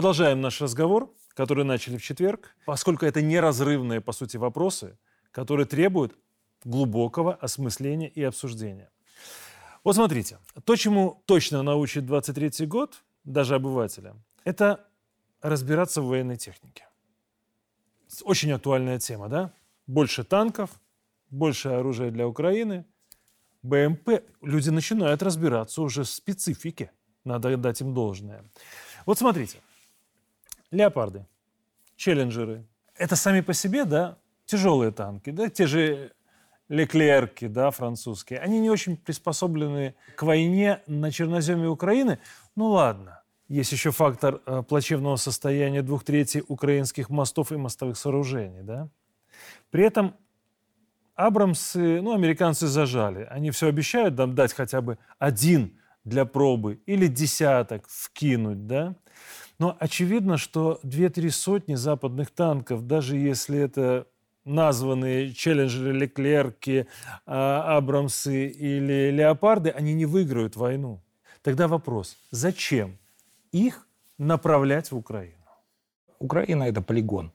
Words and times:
Продолжаем 0.00 0.40
наш 0.40 0.62
разговор, 0.62 1.14
который 1.34 1.62
начали 1.62 1.98
в 1.98 2.02
четверг, 2.02 2.56
поскольку 2.64 3.04
это 3.04 3.20
неразрывные, 3.20 4.00
по 4.00 4.12
сути, 4.12 4.38
вопросы, 4.38 4.96
которые 5.30 5.66
требуют 5.66 6.16
глубокого 6.64 7.34
осмысления 7.34 8.08
и 8.08 8.22
обсуждения. 8.22 8.90
Вот 9.84 9.96
смотрите, 9.96 10.38
то, 10.64 10.74
чему 10.74 11.22
точно 11.26 11.62
научит 11.62 12.04
23-й 12.04 12.64
год, 12.64 13.02
даже 13.24 13.56
обывателя, 13.56 14.16
это 14.44 14.88
разбираться 15.42 16.00
в 16.00 16.06
военной 16.06 16.38
технике. 16.38 16.86
Очень 18.22 18.52
актуальная 18.52 18.98
тема, 18.98 19.28
да? 19.28 19.52
Больше 19.86 20.24
танков, 20.24 20.70
больше 21.28 21.68
оружия 21.68 22.10
для 22.10 22.26
Украины, 22.26 22.86
БМП. 23.62 24.22
Люди 24.40 24.70
начинают 24.70 25.22
разбираться 25.22 25.82
уже 25.82 26.04
в 26.04 26.08
специфике. 26.08 26.90
Надо 27.22 27.54
дать 27.58 27.82
им 27.82 27.92
должное. 27.92 28.46
Вот 29.04 29.18
смотрите. 29.18 29.58
Леопарды, 30.70 31.26
челленджеры. 31.96 32.64
Это 32.94 33.16
сами 33.16 33.40
по 33.40 33.52
себе, 33.52 33.84
да, 33.84 34.18
тяжелые 34.44 34.92
танки, 34.92 35.30
да, 35.30 35.48
те 35.48 35.66
же 35.66 36.12
Леклерки, 36.68 37.48
да, 37.48 37.70
французские, 37.72 38.38
они 38.38 38.60
не 38.60 38.70
очень 38.70 38.96
приспособлены 38.96 39.96
к 40.14 40.22
войне 40.22 40.82
на 40.86 41.10
черноземе 41.10 41.68
Украины. 41.68 42.20
Ну 42.54 42.68
ладно, 42.68 43.22
есть 43.48 43.72
еще 43.72 43.90
фактор 43.90 44.40
э, 44.46 44.62
плачевного 44.62 45.16
состояния 45.16 45.82
двух 45.82 46.04
третей 46.04 46.44
украинских 46.46 47.10
мостов 47.10 47.50
и 47.50 47.56
мостовых 47.56 47.98
сооружений, 47.98 48.62
да. 48.62 48.88
При 49.70 49.84
этом 49.84 50.14
Абрамсы, 51.20 52.00
ну, 52.00 52.14
американцы 52.14 52.66
зажали. 52.66 53.26
Они 53.30 53.50
все 53.50 53.66
обещают 53.66 54.16
нам 54.16 54.34
дать 54.34 54.54
хотя 54.54 54.80
бы 54.80 54.96
один 55.18 55.78
для 56.02 56.24
пробы 56.24 56.80
или 56.86 57.08
десяток 57.08 57.86
вкинуть, 57.88 58.66
да. 58.66 58.94
Но 59.60 59.76
очевидно, 59.78 60.38
что 60.38 60.80
две-три 60.82 61.28
сотни 61.28 61.74
западных 61.74 62.30
танков, 62.30 62.86
даже 62.86 63.18
если 63.18 63.58
это 63.58 64.06
названные 64.46 65.34
челленджеры 65.34 65.92
Леклерки, 65.92 66.86
а, 67.26 67.76
Абрамсы 67.76 68.46
или 68.48 69.10
Леопарды, 69.10 69.68
они 69.68 69.92
не 69.92 70.06
выиграют 70.06 70.56
войну. 70.56 71.02
Тогда 71.42 71.68
вопрос, 71.68 72.16
зачем 72.30 72.96
их 73.52 73.86
направлять 74.16 74.90
в 74.90 74.96
Украину? 74.96 75.34
Украина– 76.18 76.62
это 76.64 76.80
полигон 76.80 77.30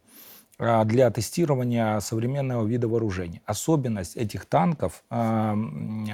для 0.57 1.09
тестирования 1.11 1.99
современного 1.99 2.65
вида 2.65 2.87
вооружений. 2.87 3.41
Особенность 3.45 4.15
этих 4.15 4.45
танков, 4.45 5.03
а, 5.09 5.55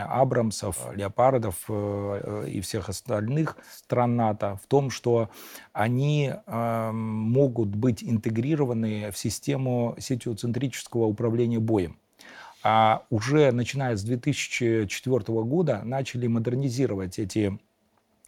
Абрамсов, 0.09 0.79
Леопардов 0.95 1.55
э, 1.69 2.45
и 2.47 2.61
всех 2.61 2.89
остальных 2.89 3.57
стран 3.71 4.15
НАТО 4.15 4.59
в 4.63 4.67
том, 4.67 4.89
что 4.89 5.29
они 5.73 6.33
могут 6.47 7.69
быть 7.69 8.03
интегрированы 8.03 9.11
в 9.11 9.17
систему 9.17 9.95
сетиоцентрического 9.99 11.05
управления 11.05 11.59
боем. 11.59 11.97
А 12.63 13.05
уже 13.09 13.51
начиная 13.51 13.95
с 13.95 14.03
2004 14.03 15.23
года 15.43 15.81
начали 15.83 16.27
модернизировать 16.27 17.17
эти 17.17 17.57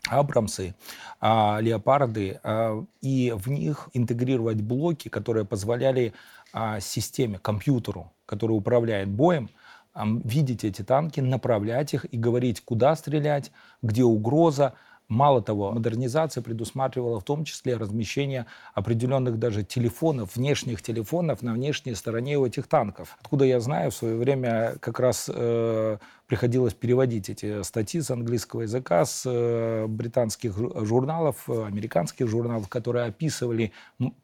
Абрамсы, 0.10 0.76
а, 1.22 1.60
Леопарды, 1.62 2.40
а, 2.44 2.84
и 3.02 3.34
в 3.36 3.50
них 3.50 3.90
интегрировать 3.94 4.62
блоки, 4.62 5.08
которые 5.08 5.46
позволяли 5.46 6.14
а, 6.52 6.80
системе, 6.80 7.40
компьютеру, 7.40 8.12
который 8.26 8.52
управляет 8.54 9.10
боем, 9.10 9.50
видеть 9.96 10.64
эти 10.64 10.82
танки, 10.82 11.20
направлять 11.20 11.94
их 11.94 12.06
и 12.12 12.18
говорить, 12.18 12.62
куда 12.62 12.96
стрелять, 12.96 13.52
где 13.84 14.04
угроза, 14.04 14.74
Мало 15.14 15.44
того, 15.44 15.72
модернизация 15.72 16.42
предусматривала 16.42 17.20
в 17.20 17.24
том 17.24 17.46
числе 17.46 17.78
размещение 17.78 18.48
определенных 18.74 19.38
даже 19.38 19.64
телефонов, 19.64 20.36
внешних 20.36 20.82
телефонов 20.82 21.44
на 21.44 21.54
внешней 21.54 21.94
стороне 21.94 22.40
у 22.40 22.48
этих 22.48 22.68
танков. 22.68 23.16
Откуда 23.22 23.46
я 23.46 23.60
знаю, 23.60 23.92
в 23.92 23.96
свое 23.96 24.16
время 24.16 24.76
как 24.80 25.00
раз 25.00 25.30
э, 25.32 25.98
приходилось 26.26 26.74
переводить 26.74 27.30
эти 27.30 27.62
статьи 27.62 28.02
с 28.02 28.10
английского 28.10 28.62
языка, 28.62 29.06
с 29.06 29.24
э, 29.28 29.86
британских 29.88 30.58
журналов, 30.58 31.48
американских 31.48 32.28
журналов, 32.28 32.68
которые 32.68 33.06
описывали 33.06 33.72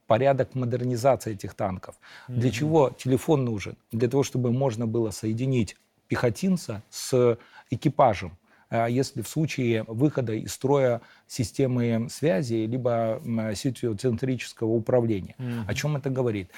порядок 0.07 0.55
модернизации 0.55 1.33
этих 1.33 1.53
танков. 1.53 1.99
Mm-hmm. 2.28 2.35
Для 2.35 2.49
чего 2.49 2.89
телефон 2.97 3.45
нужен? 3.45 3.78
Для 3.91 4.09
того, 4.09 4.23
чтобы 4.23 4.51
можно 4.51 4.88
было 4.88 5.11
соединить 5.11 5.78
пехотинца 6.07 6.81
с 6.89 7.38
экипажем. 7.69 8.38
А 8.69 8.88
если 8.88 9.22
в 9.22 9.28
случае 9.28 9.84
выхода 9.88 10.34
из 10.34 10.53
строя 10.53 11.02
системы 11.28 12.07
связи 12.09 12.66
либо 12.66 13.22
сетиоцентрического 13.56 14.72
управления. 14.72 15.35
Mm-hmm. 15.38 15.63
О 15.68 15.74
чем 15.74 15.97
это 15.97 16.09
говорит? 16.09 16.50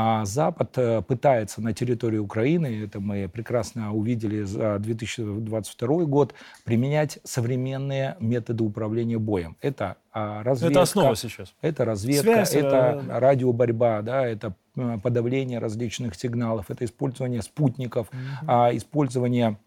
А 0.00 0.24
Запад 0.24 0.76
э, 0.76 1.02
пытается 1.02 1.60
на 1.60 1.72
территории 1.72 2.18
Украины, 2.18 2.84
это 2.84 3.00
мы 3.00 3.28
прекрасно 3.28 3.92
увидели 3.92 4.42
за 4.44 4.78
2022 4.78 6.04
год, 6.04 6.34
применять 6.64 7.18
современные 7.24 8.16
методы 8.20 8.62
управления 8.62 9.18
боем. 9.18 9.56
Это 9.60 9.96
разведка. 10.12 10.72
Это 10.72 10.82
основа 10.82 11.16
сейчас. 11.16 11.54
Это 11.62 11.84
разведка, 11.84 12.44
Связь, 12.44 12.54
это 12.54 13.02
э... 13.08 13.18
радиоборьба, 13.18 14.02
да, 14.02 14.24
это 14.24 14.54
подавление 15.02 15.58
различных 15.58 16.14
сигналов, 16.14 16.70
это 16.70 16.84
использование 16.84 17.42
спутников, 17.42 18.08
mm-hmm. 18.12 18.76
использование 18.76 19.58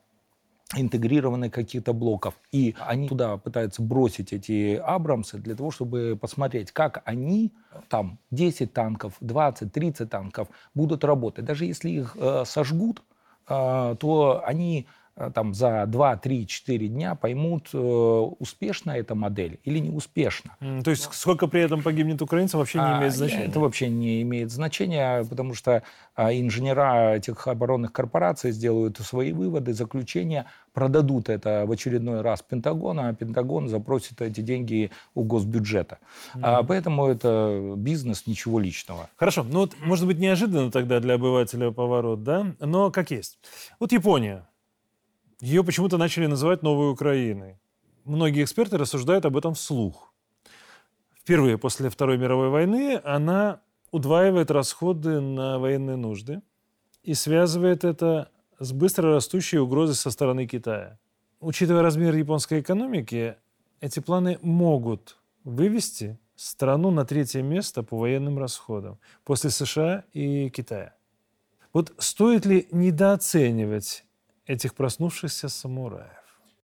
интегрированы 0.75 1.49
каких-то 1.49 1.93
блоков. 1.93 2.35
И 2.51 2.75
они 2.79 3.07
туда 3.07 3.37
пытаются 3.37 3.81
бросить 3.81 4.33
эти 4.33 4.75
Абрамсы 4.75 5.37
для 5.37 5.55
того, 5.55 5.71
чтобы 5.71 6.17
посмотреть, 6.19 6.71
как 6.71 7.01
они, 7.05 7.53
там, 7.89 8.19
10 8.31 8.73
танков, 8.73 9.15
20, 9.21 9.71
30 9.71 10.09
танков 10.09 10.47
будут 10.73 11.03
работать. 11.03 11.45
Даже 11.45 11.65
если 11.65 11.89
их 11.89 12.15
э, 12.19 12.43
сожгут, 12.45 13.03
э, 13.47 13.95
то 13.99 14.43
они 14.45 14.87
там 15.33 15.53
за 15.53 15.85
2, 15.85 16.17
3, 16.17 16.47
4 16.47 16.87
дня 16.87 17.15
поймут, 17.15 17.69
э, 17.73 17.77
успешна 17.77 18.91
эта 18.91 19.15
модель 19.15 19.59
или 19.63 19.79
не 19.79 19.89
успешна. 19.89 20.55
Mm, 20.61 20.83
то 20.83 20.91
есть 20.91 21.09
сколько 21.13 21.47
при 21.47 21.61
этом 21.61 21.83
погибнет 21.83 22.21
украинцев 22.21 22.59
вообще 22.59 22.79
не 22.79 22.85
а, 22.85 22.97
имеет 22.99 23.13
значения? 23.13 23.45
Это 23.45 23.59
вообще 23.59 23.89
не 23.89 24.21
имеет 24.21 24.51
значения, 24.51 25.23
потому 25.25 25.53
что 25.53 25.83
а, 26.15 26.33
инженера 26.33 27.15
этих 27.15 27.47
оборонных 27.47 27.91
корпораций 27.91 28.51
сделают 28.51 28.97
свои 28.97 29.33
выводы, 29.33 29.73
заключения, 29.73 30.45
продадут 30.73 31.29
это 31.29 31.65
в 31.67 31.71
очередной 31.71 32.21
раз 32.21 32.41
Пентагону, 32.41 33.07
а 33.07 33.13
Пентагон 33.13 33.67
запросит 33.67 34.21
эти 34.21 34.41
деньги 34.41 34.91
у 35.13 35.23
госбюджета. 35.23 35.99
Mm. 36.35 36.39
А, 36.43 36.63
поэтому 36.63 37.07
это 37.07 37.75
бизнес, 37.77 38.27
ничего 38.27 38.59
личного. 38.59 39.09
Хорошо, 39.17 39.43
ну 39.43 39.59
вот, 39.59 39.75
может 39.81 40.07
быть, 40.07 40.19
неожиданно 40.19 40.71
тогда 40.71 40.99
для 40.99 41.15
обывателя 41.15 41.71
поворот, 41.71 42.23
да? 42.23 42.53
Но 42.59 42.91
как 42.91 43.11
есть. 43.11 43.37
Вот 43.79 43.91
Япония 43.91 44.45
ее 45.41 45.63
почему-то 45.63 45.97
начали 45.97 46.27
называть 46.27 46.61
новой 46.61 46.91
Украиной. 46.91 47.59
Многие 48.05 48.43
эксперты 48.43 48.77
рассуждают 48.77 49.25
об 49.25 49.35
этом 49.35 49.55
вслух. 49.55 50.13
Впервые 51.13 51.57
после 51.57 51.89
Второй 51.89 52.17
мировой 52.17 52.49
войны 52.49 53.01
она 53.03 53.61
удваивает 53.91 54.51
расходы 54.51 55.19
на 55.19 55.59
военные 55.59 55.97
нужды 55.97 56.41
и 57.03 57.15
связывает 57.15 57.83
это 57.83 58.31
с 58.59 58.71
быстро 58.71 59.13
растущей 59.13 59.57
угрозой 59.57 59.95
со 59.95 60.11
стороны 60.11 60.45
Китая. 60.45 60.99
Учитывая 61.39 61.81
размер 61.81 62.15
японской 62.15 62.61
экономики, 62.61 63.35
эти 63.81 63.99
планы 63.99 64.37
могут 64.43 65.17
вывести 65.43 66.19
страну 66.35 66.91
на 66.91 67.03
третье 67.03 67.41
место 67.41 67.81
по 67.81 67.97
военным 67.97 68.37
расходам 68.37 68.99
после 69.23 69.49
США 69.49 70.03
и 70.13 70.49
Китая. 70.51 70.93
Вот 71.73 71.93
стоит 71.97 72.45
ли 72.45 72.67
недооценивать 72.71 74.05
этих 74.51 74.75
проснувшихся 74.75 75.49
самураев. 75.49 76.21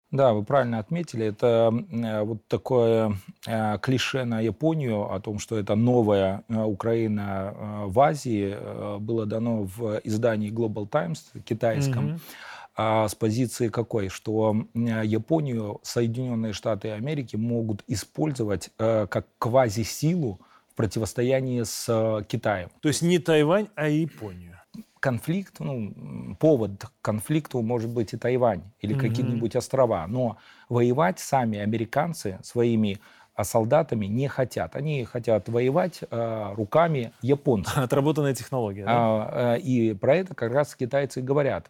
Да, 0.10 0.34
вы 0.34 0.44
правильно 0.44 0.80
отметили. 0.80 1.26
Это 1.26 1.74
э, 1.92 2.24
вот 2.24 2.48
такое 2.48 3.18
э, 3.46 3.78
клише 3.80 4.24
на 4.24 4.40
Японию 4.40 5.14
о 5.14 5.20
том, 5.20 5.38
что 5.38 5.58
это 5.58 5.76
новая 5.76 6.44
э, 6.48 6.64
Украина 6.64 7.54
в 7.88 8.00
Азии, 8.00 8.56
было 9.00 9.26
дано 9.26 9.64
в 9.64 10.00
издании 10.06 10.50
Global 10.50 10.88
Times 10.88 11.32
китайском. 11.44 12.08
Mm-hmm. 12.08 12.20
А 12.80 13.08
с 13.08 13.16
позиции 13.16 13.70
какой? 13.70 14.08
Что 14.08 14.56
Японию 14.76 15.80
Соединенные 15.84 16.54
Штаты 16.54 16.92
Америки 16.92 17.36
могут 17.36 17.84
использовать 17.88 18.70
как 18.78 19.26
квазисилу 19.40 20.40
в 20.72 20.76
противостоянии 20.76 21.64
с 21.64 22.24
Китаем. 22.30 22.70
То 22.82 22.88
есть 22.88 23.02
не 23.02 23.18
Тайвань, 23.18 23.68
а 23.76 23.88
Японию 23.90 24.57
конфликт, 25.08 25.60
ну, 25.60 26.36
повод 26.38 26.84
к 26.84 26.92
конфликту 27.02 27.62
может 27.62 27.90
быть 27.90 28.12
и 28.12 28.18
Тайвань 28.18 28.64
или 28.82 28.94
mm-hmm. 28.94 29.00
какие-нибудь 29.00 29.56
острова, 29.56 30.06
но 30.06 30.36
воевать 30.68 31.20
сами 31.20 31.60
американцы 31.60 32.40
своими 32.44 33.00
а 33.38 33.44
солдатами 33.44 34.08
не 34.08 34.28
хотят. 34.28 34.76
Они 34.76 35.06
хотят 35.06 35.48
воевать 35.48 36.00
э, 36.10 36.54
руками 36.56 37.14
японцев. 37.22 37.78
Отработанная 37.78 38.34
технология. 38.34 38.84
Да? 38.84 38.92
А, 38.92 39.56
э, 39.56 39.60
и 39.60 39.94
про 39.94 40.16
это 40.16 40.34
как 40.34 40.52
раз 40.52 40.76
китайцы 40.76 41.22
говорят. 41.22 41.68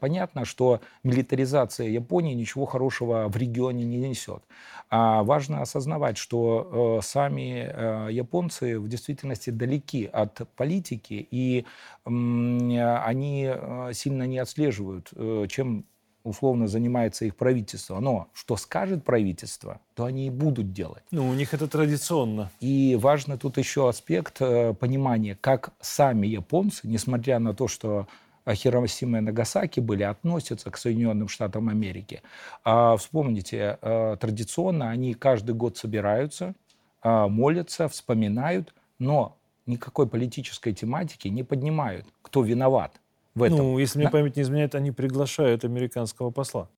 Понятно, 0.00 0.46
что 0.46 0.80
милитаризация 1.04 1.88
Японии 1.88 2.32
ничего 2.32 2.64
хорошего 2.64 3.28
в 3.28 3.36
регионе 3.36 3.84
не 3.84 3.98
несет. 3.98 4.42
А 4.88 5.22
важно 5.22 5.60
осознавать, 5.60 6.16
что 6.16 6.98
э, 7.00 7.04
сами 7.04 7.70
э, 7.70 8.08
японцы 8.10 8.80
в 8.80 8.88
действительности 8.88 9.50
далеки 9.50 10.06
от 10.06 10.48
политики, 10.56 11.28
и 11.30 11.66
э, 12.06 12.08
они 12.08 13.52
сильно 13.92 14.24
не 14.24 14.38
отслеживают, 14.38 15.10
э, 15.14 15.46
чем 15.48 15.84
условно 16.24 16.68
занимается 16.68 17.24
их 17.24 17.36
правительство. 17.36 18.00
Но 18.00 18.28
что 18.32 18.56
скажет 18.56 19.04
правительство, 19.04 19.80
то 19.94 20.04
они 20.04 20.26
и 20.26 20.30
будут 20.30 20.72
делать. 20.72 21.02
Ну, 21.10 21.28
у 21.28 21.34
них 21.34 21.54
это 21.54 21.66
традиционно. 21.68 22.50
И 22.60 22.96
важно 23.00 23.38
тут 23.38 23.58
еще 23.58 23.88
аспект 23.88 24.40
э, 24.40 24.74
понимания, 24.74 25.36
как 25.40 25.72
сами 25.80 26.26
японцы, 26.26 26.86
несмотря 26.86 27.38
на 27.38 27.54
то, 27.54 27.68
что 27.68 28.06
Хиросима 28.48 29.18
и 29.18 29.20
Нагасаки 29.20 29.80
были, 29.80 30.02
относятся 30.02 30.70
к 30.70 30.76
Соединенным 30.76 31.28
Штатам 31.28 31.68
Америки. 31.68 32.22
А, 32.64 32.96
вспомните, 32.96 33.78
э, 33.80 34.16
традиционно 34.20 34.90
они 34.90 35.14
каждый 35.14 35.54
год 35.54 35.76
собираются, 35.76 36.54
э, 37.02 37.26
молятся, 37.26 37.88
вспоминают, 37.88 38.74
но 38.98 39.36
никакой 39.66 40.08
политической 40.08 40.72
тематики 40.72 41.28
не 41.28 41.42
поднимают. 41.42 42.06
Кто 42.22 42.42
виноват? 42.42 42.99
В 43.34 43.42
этом. 43.42 43.58
Ну, 43.58 43.78
если 43.78 43.98
мне 43.98 44.06
да? 44.06 44.12
память 44.12 44.36
не 44.36 44.42
изменяет, 44.42 44.74
они 44.74 44.90
приглашают 44.90 45.64
американского 45.64 46.30
посла 46.30 46.68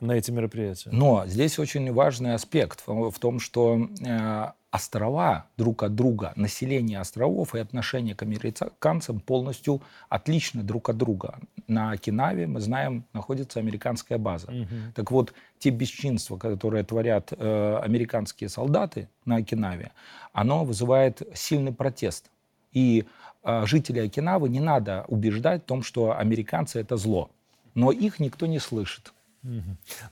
на 0.00 0.12
эти 0.12 0.30
мероприятия. 0.30 0.90
Но 0.92 1.24
здесь 1.26 1.58
очень 1.58 1.92
важный 1.92 2.34
аспект 2.34 2.82
в, 2.86 3.10
в 3.10 3.18
том, 3.18 3.40
что 3.40 3.88
э, 4.04 4.46
острова 4.70 5.46
друг 5.56 5.82
от 5.82 5.94
друга, 5.94 6.32
население 6.36 7.00
островов 7.00 7.54
и 7.54 7.58
отношение 7.58 8.14
к 8.14 8.22
американцам 8.22 9.20
полностью 9.20 9.82
отличны 10.08 10.62
друг 10.62 10.88
от 10.90 10.96
друга. 10.96 11.38
На 11.66 11.92
Окинаве, 11.92 12.46
мы 12.46 12.60
знаем, 12.60 13.04
находится 13.12 13.58
американская 13.58 14.18
база. 14.18 14.50
Угу. 14.50 14.92
Так 14.94 15.10
вот, 15.10 15.32
те 15.58 15.70
бесчинства, 15.70 16.36
которые 16.36 16.84
творят 16.84 17.32
э, 17.32 17.80
американские 17.82 18.48
солдаты 18.48 19.08
на 19.24 19.36
Окинаве, 19.36 19.92
оно 20.32 20.64
вызывает 20.64 21.22
сильный 21.34 21.72
протест. 21.72 22.30
И 22.76 23.06
а, 23.42 23.64
жителей 23.64 24.02
Окинавы 24.02 24.50
не 24.50 24.60
надо 24.60 25.06
убеждать 25.08 25.62
в 25.62 25.64
том, 25.64 25.82
что 25.82 26.14
американцы 26.18 26.78
это 26.78 26.98
зло. 26.98 27.30
Но 27.74 27.90
их 27.90 28.20
никто 28.20 28.44
не 28.44 28.58
слышит. 28.58 29.14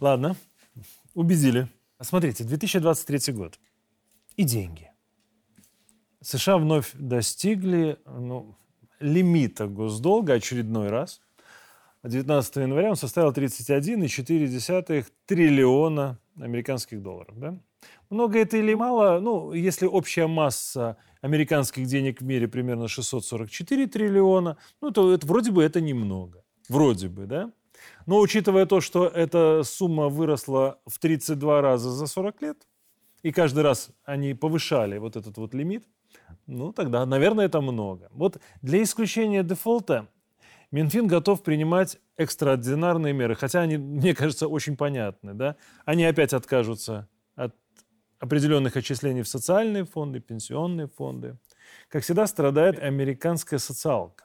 Ладно, 0.01 0.35
убедили. 1.13 1.69
Смотрите, 2.01 2.43
2023 2.43 3.35
год. 3.35 3.59
И 4.37 4.45
деньги. 4.45 4.91
США 6.23 6.57
вновь 6.57 6.93
достигли 6.95 7.99
ну, 8.07 8.57
лимита 8.99 9.67
госдолга 9.67 10.33
очередной 10.35 10.89
раз. 10.89 11.21
19 12.03 12.57
января 12.57 12.91
он 12.91 12.97
составил 12.97 13.31
31,4 13.33 15.07
триллиона 15.27 16.19
американских 16.41 17.03
долларов. 17.03 17.39
Да? 17.39 17.59
Много 18.15 18.39
это 18.39 18.57
или 18.57 18.75
мало? 18.75 19.19
Ну, 19.19 19.53
если 19.53 19.87
общая 19.87 20.29
масса 20.29 20.97
американских 21.21 21.87
денег 21.87 22.21
в 22.21 22.25
мире 22.25 22.47
примерно 22.47 22.87
644 22.87 23.89
триллиона, 23.89 24.57
ну, 24.81 24.93
то 24.93 25.13
это 25.13 25.27
вроде 25.27 25.51
бы 25.51 25.65
это 25.65 25.81
немного. 25.81 26.45
Вроде 26.69 27.09
бы, 27.09 27.27
да? 27.27 27.51
Но 28.07 28.21
учитывая 28.21 28.67
то, 28.67 28.81
что 28.81 29.09
эта 29.09 29.63
сумма 29.65 30.09
выросла 30.09 30.79
в 30.87 31.01
32 31.01 31.61
раза 31.61 31.91
за 31.91 32.07
40 32.07 32.43
лет, 32.43 32.69
и 33.25 33.33
каждый 33.33 33.65
раз 33.65 33.91
они 34.05 34.33
повышали 34.35 34.99
вот 34.99 35.17
этот 35.17 35.37
вот 35.37 35.53
лимит, 35.53 35.85
ну, 36.47 36.73
тогда, 36.73 37.05
наверное, 37.07 37.47
это 37.47 37.61
много. 37.61 38.11
Вот 38.13 38.39
для 38.63 38.81
исключения 38.81 39.43
дефолта 39.43 40.07
Минфин 40.71 41.09
готов 41.09 41.43
принимать 41.43 41.99
экстраординарные 42.17 43.13
меры, 43.13 43.35
хотя 43.35 43.63
они, 43.63 43.77
мне 43.77 44.15
кажется, 44.15 44.47
очень 44.47 44.77
понятны. 44.77 45.35
Да? 45.35 45.57
Они 45.85 46.05
опять 46.05 46.33
откажутся 46.33 47.09
от 47.35 47.57
определенных 48.19 48.77
отчислений 48.77 49.23
в 49.23 49.29
социальные 49.29 49.85
фонды, 49.85 50.21
пенсионные 50.21 50.89
фонды. 50.89 51.37
Как 51.89 52.03
всегда, 52.03 52.27
страдает 52.27 52.79
американская 52.79 53.59
социалка. 53.59 54.25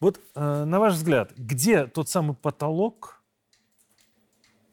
Вот, 0.00 0.20
э, 0.34 0.64
на 0.64 0.78
ваш 0.78 0.94
взгляд, 0.94 1.32
где 1.36 1.86
тот 1.86 2.08
самый 2.08 2.34
потолок 2.34 3.22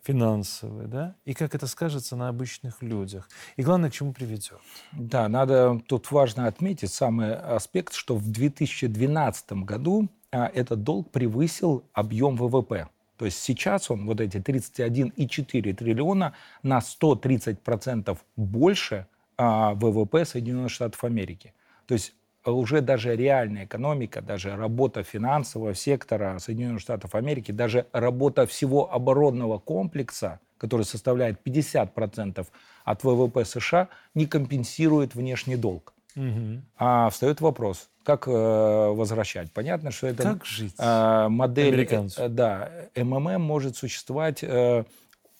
финансовый, 0.04 0.88
да, 0.88 1.16
и 1.24 1.34
как 1.34 1.56
это 1.56 1.66
скажется 1.66 2.16
на 2.16 2.28
обычных 2.28 2.82
людях, 2.82 3.30
и 3.56 3.64
главное, 3.64 3.90
к 3.90 3.94
чему 3.94 4.14
приведет? 4.14 4.60
Да, 4.92 5.30
надо 5.30 5.82
тут 5.88 6.12
важно 6.12 6.48
отметить 6.48 6.92
самый 6.92 7.36
аспект, 7.36 7.94
что 7.94 8.18
в 8.18 8.30
2012 8.30 9.54
году 9.64 10.10
а, 10.32 10.48
этот 10.48 10.84
долг 10.84 11.10
превысил 11.12 11.86
объем 11.94 12.36
ВВП. 12.36 12.90
То 13.24 13.28
есть 13.28 13.42
сейчас 13.42 13.90
он, 13.90 14.06
вот 14.06 14.20
эти 14.20 14.36
31,4 14.36 15.74
триллиона, 15.74 16.34
на 16.62 16.80
130% 16.80 18.18
больше 18.36 19.08
а, 19.38 19.75
ВВП 19.75 20.25
Соединенных 20.25 20.72
Штатов 20.72 21.06
Америки. 21.06 21.54
То 21.88 21.94
есть 21.94 22.14
уже 22.44 22.81
даже 22.81 23.16
реальная 23.16 23.64
экономика, 23.64 24.22
даже 24.22 24.58
работа 24.58 25.04
финансового 25.04 25.74
сектора 25.74 26.38
Соединенных 26.40 26.81
Штатов 26.81 27.16
Америки, 27.16 27.54
даже 27.54 27.86
работа 27.94 28.46
всего 28.46 28.94
оборонного 28.94 29.58
комплекса, 29.58 30.42
который 30.58 30.84
составляет 30.86 31.40
50% 31.48 32.46
от 32.84 33.04
ВВП 33.06 33.46
США, 33.46 33.88
не 34.16 34.25
компенсирует 34.25 35.16
внешний 35.16 35.56
долг. 35.56 35.94
Угу. 36.18 36.62
А 36.78 37.10
встает 37.10 37.40
вопрос, 37.40 37.90
как 38.04 38.28
э, 38.28 38.32
возвращать? 38.32 39.52
Понятно, 39.52 39.92
что 39.92 40.08
это 40.08 40.24
как 40.24 40.46
жить? 40.46 40.76
Э, 40.78 41.28
модель, 41.30 41.88
э, 41.90 42.28
да, 42.30 42.70
МММ 42.96 43.42
может 43.42 43.78
существовать 43.78 44.44
э, 44.44 44.84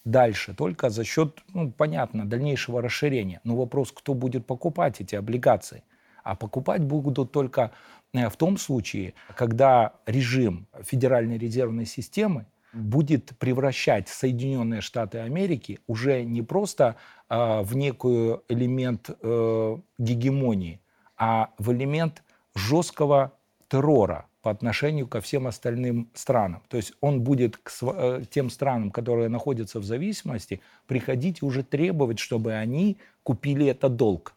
дальше 0.06 0.54
только 0.54 0.90
за 0.90 1.04
счет, 1.04 1.40
ну, 1.54 1.72
понятно, 1.72 2.26
дальнейшего 2.26 2.82
расширения. 2.82 3.42
Но 3.44 3.56
вопрос, 3.56 3.92
кто 3.92 4.14
будет 4.14 4.46
покупать 4.46 5.02
эти 5.02 5.16
облигации? 5.16 5.84
А 6.24 6.36
покупать 6.36 6.82
будут 6.84 7.32
только 7.32 7.72
э, 8.14 8.30
в 8.30 8.36
том 8.38 8.58
случае, 8.58 9.14
когда 9.36 9.94
режим 10.06 10.68
Федеральной 10.82 11.38
резервной 11.38 11.86
системы 11.86 12.46
будет 12.74 13.38
превращать 13.38 14.10
Соединенные 14.10 14.82
Штаты 14.82 15.20
Америки 15.20 15.80
уже 15.88 16.24
не 16.24 16.42
просто 16.42 16.96
э, 17.30 17.62
в 17.62 17.76
некую 17.76 18.44
элемент 18.50 19.10
э, 19.10 19.78
гегемонии, 19.98 20.82
а 21.18 21.50
в 21.60 21.72
элемент 21.72 22.24
жесткого 22.56 23.34
террора 23.68 24.28
по 24.42 24.52
отношению 24.52 25.08
ко 25.08 25.22
всем 25.22 25.48
остальным 25.48 26.10
странам. 26.14 26.62
То 26.68 26.78
есть 26.78 26.94
он 27.02 27.22
будет 27.22 27.58
к 27.58 27.72
э, 27.82 28.24
тем 28.30 28.50
странам, 28.50 28.92
которые 28.92 29.30
находятся 29.30 29.80
в 29.80 29.86
зависимости, 29.86 30.62
приходить 30.86 31.42
и 31.42 31.46
уже 31.46 31.64
требовать, 31.64 32.20
чтобы 32.20 32.54
они 32.54 32.98
купили 33.24 33.66
этот 33.66 33.96
долг 33.96 34.36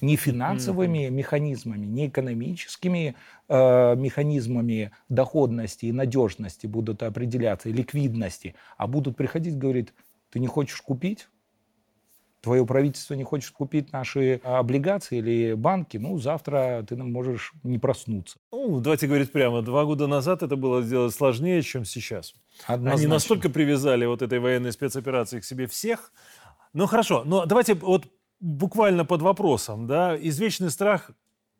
не 0.00 0.16
финансовыми 0.16 1.08
механизмами, 1.08 1.86
не 1.86 2.08
экономическими 2.08 3.14
э, 3.48 3.96
механизмами 3.96 4.90
доходности 5.08 5.86
и 5.86 5.92
надежности 5.92 6.66
будут 6.66 7.02
определяться, 7.02 7.68
и 7.68 7.72
ликвидности, 7.72 8.54
а 8.76 8.86
будут 8.86 9.16
приходить 9.16 9.54
и 9.54 9.58
говорить, 9.58 9.88
ты 10.30 10.38
не 10.38 10.46
хочешь 10.46 10.80
купить? 10.82 11.28
Твое 12.40 12.64
правительство 12.64 13.14
не 13.14 13.24
хочет 13.24 13.50
купить 13.52 13.92
наши 13.92 14.40
облигации 14.44 15.18
или 15.18 15.52
банки, 15.52 15.98
ну, 15.98 16.18
завтра 16.18 16.84
ты 16.88 16.96
можешь 16.96 17.52
не 17.62 17.78
проснуться. 17.78 18.38
Ну, 18.50 18.80
давайте 18.80 19.06
говорить 19.06 19.30
прямо, 19.30 19.60
два 19.62 19.84
года 19.84 20.06
назад 20.06 20.42
это 20.42 20.56
было 20.56 20.82
сделать 20.82 21.14
сложнее, 21.14 21.60
чем 21.62 21.84
сейчас. 21.84 22.34
Однозначно. 22.66 22.98
Они 22.98 23.06
настолько 23.06 23.50
привязали 23.50 24.06
вот 24.06 24.22
этой 24.22 24.38
военной 24.38 24.72
спецоперации 24.72 25.40
к 25.40 25.44
себе 25.44 25.66
всех. 25.66 26.12
Ну, 26.72 26.86
хорошо, 26.86 27.24
но 27.24 27.44
давайте 27.44 27.74
вот 27.74 28.06
буквально 28.40 29.04
под 29.04 29.20
вопросом, 29.22 29.86
да, 29.86 30.16
извечный 30.16 30.70
страх 30.70 31.10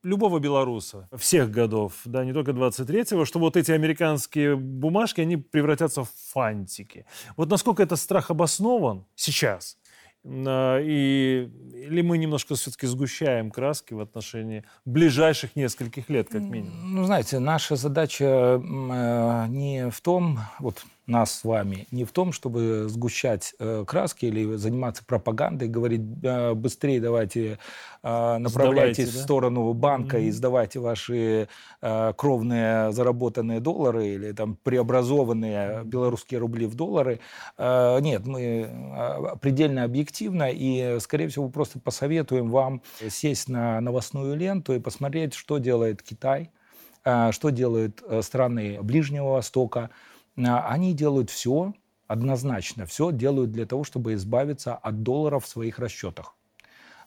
любого 0.03 0.39
белоруса 0.39 1.09
всех 1.15 1.51
годов, 1.51 2.01
да, 2.07 2.25
не 2.25 2.33
только 2.33 2.53
23-го, 2.53 3.25
что 3.25 3.39
вот 3.39 3.57
эти 3.57 3.71
американские 3.71 4.57
бумажки, 4.57 5.21
они 5.21 5.37
превратятся 5.37 6.05
в 6.05 6.11
фантики. 6.33 7.05
Вот 7.37 7.51
насколько 7.51 7.83
этот 7.83 7.99
страх 8.01 8.31
обоснован 8.31 9.05
сейчас? 9.15 9.77
А, 10.25 10.79
и, 10.79 11.49
или 11.75 12.03
мы 12.03 12.19
немножко 12.19 12.55
все-таки 12.55 12.87
сгущаем 12.87 13.51
краски 13.51 13.95
в 13.95 14.01
отношении 14.01 14.65
ближайших 14.85 15.57
нескольких 15.57 16.09
лет, 16.11 16.29
как 16.29 16.43
минимум? 16.43 16.95
Ну, 16.95 17.05
знаете, 17.05 17.39
наша 17.39 17.77
задача 17.77 18.25
э, 18.25 19.47
не 19.49 19.91
в 19.91 20.01
том, 20.01 20.41
вот 20.59 20.85
нас 21.11 21.33
с 21.33 21.45
вами 21.45 21.87
не 21.91 22.05
в 22.05 22.13
том, 22.13 22.33
чтобы 22.33 22.87
сгущать 22.89 23.55
э, 23.59 23.85
краски 23.87 24.27
или 24.27 24.57
заниматься 24.57 25.05
пропагандой, 25.05 25.69
говорить 25.69 26.03
э, 26.23 26.55
быстрее 26.55 27.01
давайте 27.01 27.59
э, 28.03 28.39
направляйтесь 28.39 29.05
Сдавайте, 29.05 29.19
в 29.19 29.23
сторону 29.23 29.73
банка 29.73 30.19
mm-hmm. 30.19 30.29
и 30.29 30.31
сдавайте 30.31 30.79
ваши 30.79 31.49
э, 31.83 32.13
кровные 32.17 32.93
заработанные 32.93 33.61
доллары 33.61 34.09
или 34.09 34.33
там 34.33 34.57
преобразованные 34.63 35.83
белорусские 35.85 36.41
рубли 36.41 36.67
в 36.67 36.75
доллары. 36.75 37.21
Э, 37.59 37.99
нет, 38.01 38.27
мы 38.27 38.71
э, 38.71 39.37
предельно 39.41 39.85
объективно 39.85 40.49
и, 40.51 40.99
скорее 41.01 41.29
всего, 41.29 41.49
просто 41.49 41.81
посоветуем 41.81 42.51
вам 42.51 42.83
сесть 43.09 43.49
на 43.49 43.81
новостную 43.81 44.37
ленту 44.37 44.75
и 44.75 44.79
посмотреть, 44.79 45.35
что 45.35 45.59
делает 45.59 46.03
Китай, 46.03 46.51
э, 47.05 47.33
что 47.33 47.51
делают 47.51 48.03
э, 48.07 48.23
страны 48.23 48.79
Ближнего 48.83 49.33
Востока, 49.33 49.91
а, 49.91 49.91
они 50.37 50.95
делают 50.95 51.31
все, 51.31 51.75
однозначно 52.07 52.87
все 52.87 53.13
делают 53.13 53.53
для 53.53 53.67
того, 53.67 53.85
чтобы 53.85 54.15
избавиться 54.15 54.75
от 54.75 55.03
долларов 55.03 55.45
в 55.45 55.49
своих 55.49 55.79
расчетах. 55.79 56.35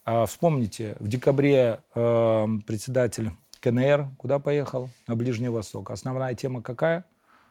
А, 0.05 0.25
вспомните, 0.25 0.95
в 0.99 1.07
декабре 1.07 1.79
э, 1.95 2.47
председатель 2.65 3.31
КНР 3.59 4.09
куда 4.17 4.39
поехал? 4.39 4.89
На 5.07 5.15
Ближний 5.15 5.49
Восток. 5.49 5.91
Основная 5.91 6.35
тема 6.35 6.61
какая? 6.61 7.05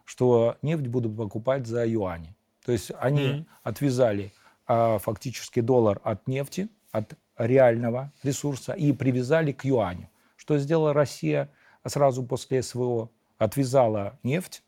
Что 0.04 0.56
нефть 0.62 0.86
будут 0.86 1.16
покупать 1.16 1.66
за 1.66 1.86
юани. 1.86 2.34
То 2.64 2.72
есть 2.72 2.92
они 3.00 3.22
mm-hmm. 3.22 3.46
отвязали 3.62 4.32
фактически 4.66 5.60
доллар 5.60 6.00
от 6.04 6.26
нефти, 6.28 6.68
от 6.92 7.14
реального 7.36 8.12
ресурса 8.22 8.72
и 8.72 8.92
привязали 8.92 9.52
к 9.52 9.64
юаню. 9.64 10.08
Что 10.36 10.58
сделала 10.58 10.92
Россия 10.92 11.50
сразу 11.86 12.22
после 12.22 12.62
СВО? 12.62 13.10
Отвязала 13.38 14.18
нефть, 14.22 14.62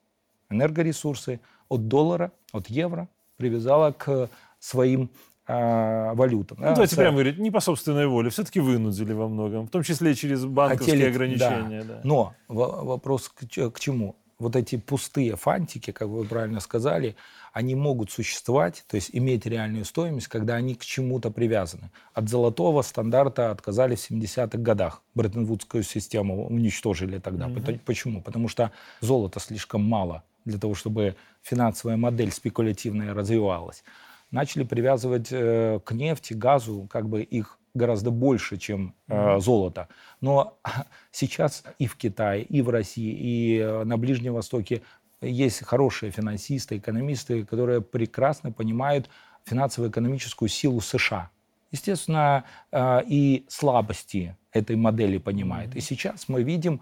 энергоресурсы 0.55 1.41
от 1.69 1.89
доллара, 1.89 2.33
от 2.53 2.69
евро, 2.69 3.09
привязала 3.37 3.93
к 3.93 4.31
своим 4.59 5.11
э, 5.47 6.15
валютам. 6.15 6.59
Ну, 6.59 6.65
да, 6.65 6.75
давайте 6.75 6.97
прямо 6.97 7.13
говорить, 7.13 7.39
не 7.39 7.51
по 7.51 7.61
собственной 7.61 8.07
воле, 8.07 8.31
все-таки 8.31 8.61
вынудили 8.61 9.13
во 9.13 9.29
многом, 9.29 9.67
в 9.67 9.71
том 9.71 9.83
числе 9.83 10.13
и 10.13 10.15
через 10.15 10.45
банковские 10.45 10.97
Хотели, 10.97 11.11
ограничения. 11.11 11.83
Да. 11.83 11.95
Да. 11.95 12.01
Но 12.05 12.35
вопрос 12.49 13.29
к, 13.29 13.47
к 13.47 13.81
чему? 13.81 14.17
Вот 14.39 14.57
эти 14.57 14.77
пустые 14.77 15.37
фантики, 15.37 15.93
как 15.93 16.09
вы 16.09 16.25
правильно 16.25 16.59
сказали, 16.61 17.15
они 17.53 17.77
могут 17.77 18.11
существовать, 18.11 18.85
то 18.89 18.97
есть 18.97 19.11
иметь 19.13 19.47
реальную 19.47 19.85
стоимость, 19.85 20.27
когда 20.27 20.57
они 20.57 20.75
к 20.75 20.85
чему-то 20.85 21.31
привязаны. 21.31 21.93
От 22.13 22.29
золотого 22.29 22.83
стандарта 22.83 23.53
отказались 23.53 24.07
в 24.07 24.11
70-х 24.11 24.59
годах. 24.59 25.03
Бреттон-Вудскую 25.15 25.85
систему 25.85 26.49
уничтожили 26.49 27.21
тогда. 27.21 27.47
Mm-hmm. 27.47 27.81
Почему? 27.85 28.23
Потому 28.23 28.49
что 28.49 28.73
золота 29.01 29.39
слишком 29.39 29.85
мало 29.85 30.25
для 30.45 30.59
того, 30.59 30.75
чтобы 30.75 31.17
финансовая 31.43 31.97
модель 31.97 32.33
спекулятивная 32.33 33.15
развивалась, 33.15 33.85
начали 34.31 34.65
привязывать 34.65 35.29
э, 35.31 35.81
к 35.85 35.93
нефти, 35.93 36.35
газу, 36.35 36.89
как 36.91 37.09
бы 37.09 37.23
их 37.23 37.59
гораздо 37.75 38.11
больше, 38.11 38.57
чем 38.57 38.95
э, 39.09 39.39
золото. 39.41 39.89
Но 40.21 40.59
сейчас 41.11 41.65
и 41.79 41.87
в 41.87 41.97
Китае, 41.97 42.43
и 42.43 42.63
в 42.63 42.71
России, 42.71 43.13
и 43.13 43.59
э, 43.59 43.85
на 43.85 43.97
Ближнем 43.97 44.35
Востоке 44.35 44.83
есть 45.21 45.65
хорошие 45.65 46.13
финансисты, 46.13 46.79
экономисты, 46.79 47.45
которые 47.45 47.81
прекрасно 47.81 48.53
понимают 48.53 49.09
финансово-экономическую 49.45 50.49
силу 50.49 50.81
США. 50.81 51.31
Естественно, 51.73 52.45
э, 52.71 53.03
и 53.07 53.45
слабости 53.49 54.37
этой 54.53 54.77
модели 54.77 55.19
понимают. 55.19 55.75
И 55.75 55.81
сейчас 55.81 56.29
мы 56.29 56.43
видим 56.43 56.81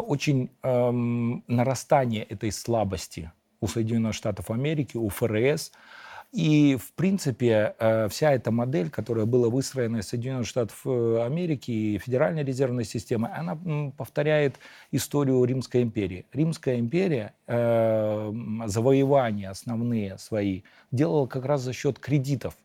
очень 0.00 0.50
эм, 0.62 1.44
нарастание 1.46 2.24
этой 2.24 2.52
слабости 2.52 3.32
у 3.60 3.66
Соединенных 3.66 4.14
Штатов 4.14 4.50
Америки, 4.50 4.96
у 4.96 5.08
ФРС. 5.08 5.72
И, 6.32 6.76
в 6.76 6.94
принципе, 6.94 7.74
э, 7.78 8.08
вся 8.08 8.32
эта 8.32 8.50
модель, 8.50 8.88
которая 8.88 9.26
была 9.26 9.50
выстроена 9.50 9.98
из 9.98 10.08
Соединенных 10.08 10.46
Штатов 10.46 10.80
э, 10.86 11.22
Америки 11.22 11.70
и 11.70 11.98
Федеральной 11.98 12.42
резервной 12.42 12.84
системы, 12.84 13.28
она 13.28 13.58
повторяет 13.98 14.56
историю 14.92 15.44
Римской 15.44 15.82
империи. 15.82 16.24
Римская 16.32 16.78
империя 16.78 17.34
э, 17.46 18.32
завоевания 18.64 19.50
основные 19.50 20.16
свои 20.16 20.62
делала 20.90 21.26
как 21.26 21.44
раз 21.44 21.60
за 21.60 21.74
счет 21.74 21.98
кредитов. 21.98 22.56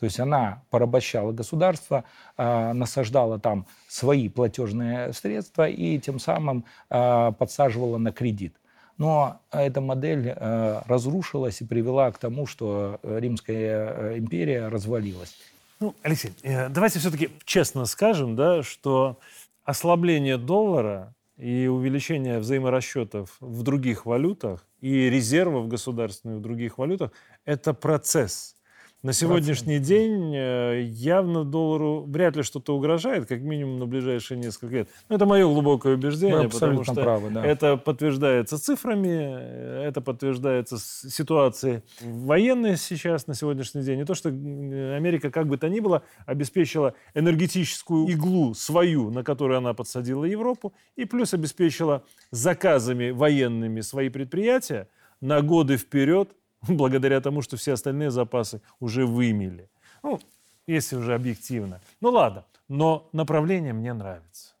То 0.00 0.06
есть 0.06 0.18
она 0.18 0.62
порабощала 0.70 1.30
государство, 1.32 2.04
э, 2.38 2.72
насаждала 2.72 3.38
там 3.38 3.66
свои 3.86 4.30
платежные 4.30 5.12
средства 5.12 5.68
и 5.68 5.98
тем 5.98 6.18
самым 6.18 6.64
э, 6.88 7.32
подсаживала 7.38 7.98
на 7.98 8.10
кредит. 8.10 8.56
Но 8.96 9.42
эта 9.50 9.82
модель 9.82 10.32
э, 10.34 10.80
разрушилась 10.86 11.60
и 11.60 11.66
привела 11.66 12.10
к 12.12 12.18
тому, 12.18 12.46
что 12.46 12.98
Римская 13.02 14.16
империя 14.18 14.68
развалилась. 14.68 15.36
Ну, 15.80 15.94
Алексей, 16.02 16.32
давайте 16.42 16.98
все-таки 16.98 17.28
честно 17.44 17.84
скажем, 17.84 18.36
да, 18.36 18.62
что 18.62 19.18
ослабление 19.64 20.38
доллара 20.38 21.14
и 21.36 21.66
увеличение 21.66 22.38
взаиморасчетов 22.38 23.36
в 23.40 23.62
других 23.62 24.06
валютах 24.06 24.66
и 24.80 25.10
резервов 25.10 25.68
государственных 25.68 26.38
в 26.38 26.42
других 26.42 26.78
валютах– 26.78 27.12
это 27.44 27.74
процесс– 27.74 28.56
на 29.02 29.14
сегодняшний 29.14 29.78
день 29.78 30.34
э, 30.34 30.82
явно 30.82 31.44
доллару 31.44 32.04
вряд 32.06 32.36
ли 32.36 32.42
что-то 32.42 32.76
угрожает, 32.76 33.26
как 33.26 33.40
минимум 33.40 33.78
на 33.78 33.86
ближайшие 33.86 34.38
несколько 34.38 34.74
лет. 34.74 34.88
Но 35.08 35.16
это 35.16 35.24
мое 35.24 35.46
глубокое 35.46 35.94
убеждение, 35.94 36.50
потому 36.50 36.84
что 36.84 36.94
правы, 36.94 37.30
да. 37.30 37.44
это 37.44 37.78
подтверждается 37.78 38.58
цифрами, 38.58 39.08
э, 39.08 39.84
это 39.88 40.02
подтверждается 40.02 40.76
ситуацией 40.78 41.82
военной 42.02 42.76
сейчас 42.76 43.26
на 43.26 43.34
сегодняшний 43.34 43.82
день. 43.82 44.00
И 44.00 44.04
то, 44.04 44.14
что 44.14 44.28
Америка, 44.28 45.30
как 45.30 45.46
бы 45.46 45.56
то 45.56 45.70
ни 45.70 45.80
было, 45.80 46.02
обеспечила 46.26 46.92
энергетическую 47.14 48.06
иглу 48.08 48.52
свою, 48.52 49.10
на 49.10 49.24
которую 49.24 49.58
она 49.58 49.72
подсадила 49.72 50.24
Европу, 50.26 50.74
и 50.96 51.06
плюс 51.06 51.32
обеспечила 51.32 52.04
заказами 52.32 53.10
военными 53.10 53.80
свои 53.80 54.10
предприятия 54.10 54.88
на 55.22 55.40
годы 55.40 55.78
вперед 55.78 56.34
благодаря 56.68 57.20
тому, 57.20 57.42
что 57.42 57.56
все 57.56 57.72
остальные 57.72 58.10
запасы 58.10 58.60
уже 58.80 59.06
вымели. 59.06 59.70
Ну, 60.02 60.20
если 60.66 60.96
уже 60.96 61.14
объективно. 61.14 61.80
Ну 62.00 62.10
ладно, 62.10 62.44
но 62.68 63.08
направление 63.12 63.72
мне 63.72 63.92
нравится. 63.92 64.54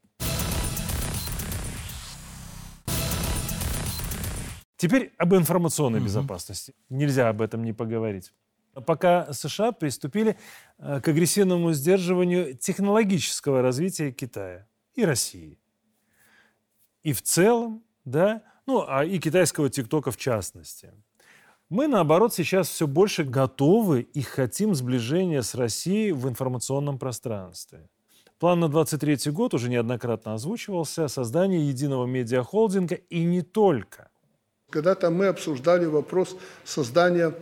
Теперь 4.76 5.12
об 5.18 5.34
информационной 5.34 5.98
угу. 5.98 6.06
безопасности. 6.06 6.74
Нельзя 6.88 7.28
об 7.28 7.42
этом 7.42 7.62
не 7.62 7.74
поговорить. 7.74 8.32
Пока 8.86 9.30
США 9.32 9.72
приступили 9.72 10.38
э, 10.78 11.00
к 11.02 11.08
агрессивному 11.08 11.72
сдерживанию 11.72 12.56
технологического 12.56 13.60
развития 13.60 14.10
Китая 14.10 14.66
и 14.94 15.04
России. 15.04 15.58
И 17.02 17.12
в 17.12 17.20
целом, 17.20 17.82
да, 18.06 18.42
ну, 18.64 18.84
а 18.88 19.04
и 19.04 19.18
китайского 19.18 19.68
ТикТока 19.68 20.12
в 20.12 20.16
частности– 20.16 20.92
мы, 21.70 21.86
наоборот, 21.86 22.34
сейчас 22.34 22.68
все 22.68 22.86
больше 22.86 23.22
готовы 23.22 24.00
и 24.00 24.22
хотим 24.22 24.74
сближения 24.74 25.42
с 25.42 25.54
Россией 25.54 26.10
в 26.12 26.28
информационном 26.28 26.98
пространстве. 26.98 27.88
План 28.40 28.58
на 28.60 28.68
23 28.68 29.30
год 29.30 29.54
уже 29.54 29.70
неоднократно 29.70 30.34
озвучивался, 30.34 31.08
создание 31.08 31.68
единого 31.68 32.06
медиахолдинга 32.06 32.96
и 32.96 33.22
не 33.22 33.42
только. 33.42 34.08
Когда-то 34.70 35.10
мы 35.10 35.26
обсуждали 35.26 35.86
вопрос 35.86 36.36
создания 36.64 37.34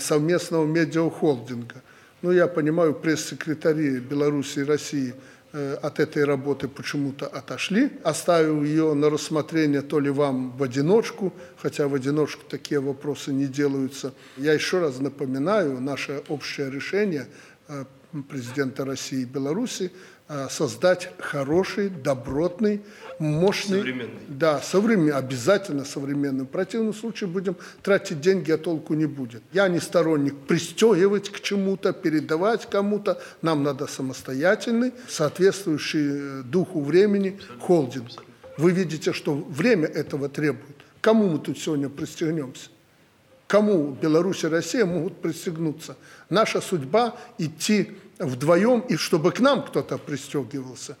совместного 0.00 0.66
медиахолдинга. 0.66 1.82
Ну, 2.22 2.32
я 2.32 2.48
понимаю, 2.48 2.92
пресс-секретари 2.94 4.00
Беларуси 4.00 4.60
и 4.60 4.64
России– 4.64 5.14
Э, 5.24 5.35
от 5.52 6.00
этой 6.00 6.24
работы 6.24 6.68
почему-то 6.68 7.26
отошли, 7.26 7.90
оставил 8.04 8.62
ее 8.62 8.94
на 8.94 9.08
рассмотрение 9.10 9.82
то 9.82 10.00
ли 10.00 10.10
вам 10.10 10.56
в 10.56 10.62
одиночку, 10.62 11.32
хотя 11.56 11.88
в 11.88 11.94
одиночку 11.94 12.44
такие 12.48 12.80
вопросы 12.80 13.32
не 13.32 13.46
делаются. 13.46 14.12
Я 14.36 14.52
еще 14.52 14.80
раз 14.80 15.00
напоминаю, 15.00 15.80
наше 15.80 16.22
общее 16.28 16.70
решение 16.70 17.26
э, 17.68 17.84
президента 18.22 18.84
России 18.84 19.22
и 19.22 19.24
Беларуси 19.24 19.92
Э, 20.28 20.48
создать 20.50 21.10
хороший, 21.18 21.88
добротный, 21.88 22.80
мощный... 23.20 23.78
Современный. 23.78 24.20
Да, 24.26 24.60
современный, 24.60 25.12
обязательно 25.12 25.84
современный. 25.84 26.44
В 26.44 26.48
противном 26.48 26.94
случае 26.94 27.30
будем 27.30 27.56
тратить 27.80 28.20
деньги, 28.20 28.50
а 28.50 28.58
толку 28.58 28.94
не 28.94 29.06
будет. 29.06 29.44
Я 29.52 29.68
не 29.68 29.78
сторонник 29.78 30.34
пристегивать 30.34 31.30
к 31.30 31.38
чему-то, 31.38 31.92
передавать 31.92 32.68
кому-то. 32.68 33.22
Нам 33.40 33.62
надо 33.62 33.86
самостоятельный, 33.86 34.92
соответствующий 35.06 36.40
э, 36.40 36.42
духу 36.42 36.80
времени 36.80 37.38
холдинг. 37.60 38.10
Вы 38.58 38.72
видите, 38.72 39.12
что 39.12 39.32
время 39.32 39.86
этого 39.86 40.28
требует. 40.28 40.76
Кому 41.00 41.28
мы 41.28 41.38
тут 41.38 41.56
сегодня 41.56 41.88
пристегнемся? 41.88 42.70
Кому 43.46 43.92
Беларусь 43.92 44.42
и 44.42 44.48
Россия 44.48 44.84
могут 44.86 45.20
пристегнуться? 45.20 45.96
Наша 46.30 46.60
судьба 46.60 47.16
идти 47.38 47.92
вдвоем, 48.18 48.80
и 48.80 48.96
чтобы 48.96 49.32
к 49.32 49.40
нам 49.40 49.64
кто-то 49.64 49.98
пристегивался. 49.98 50.96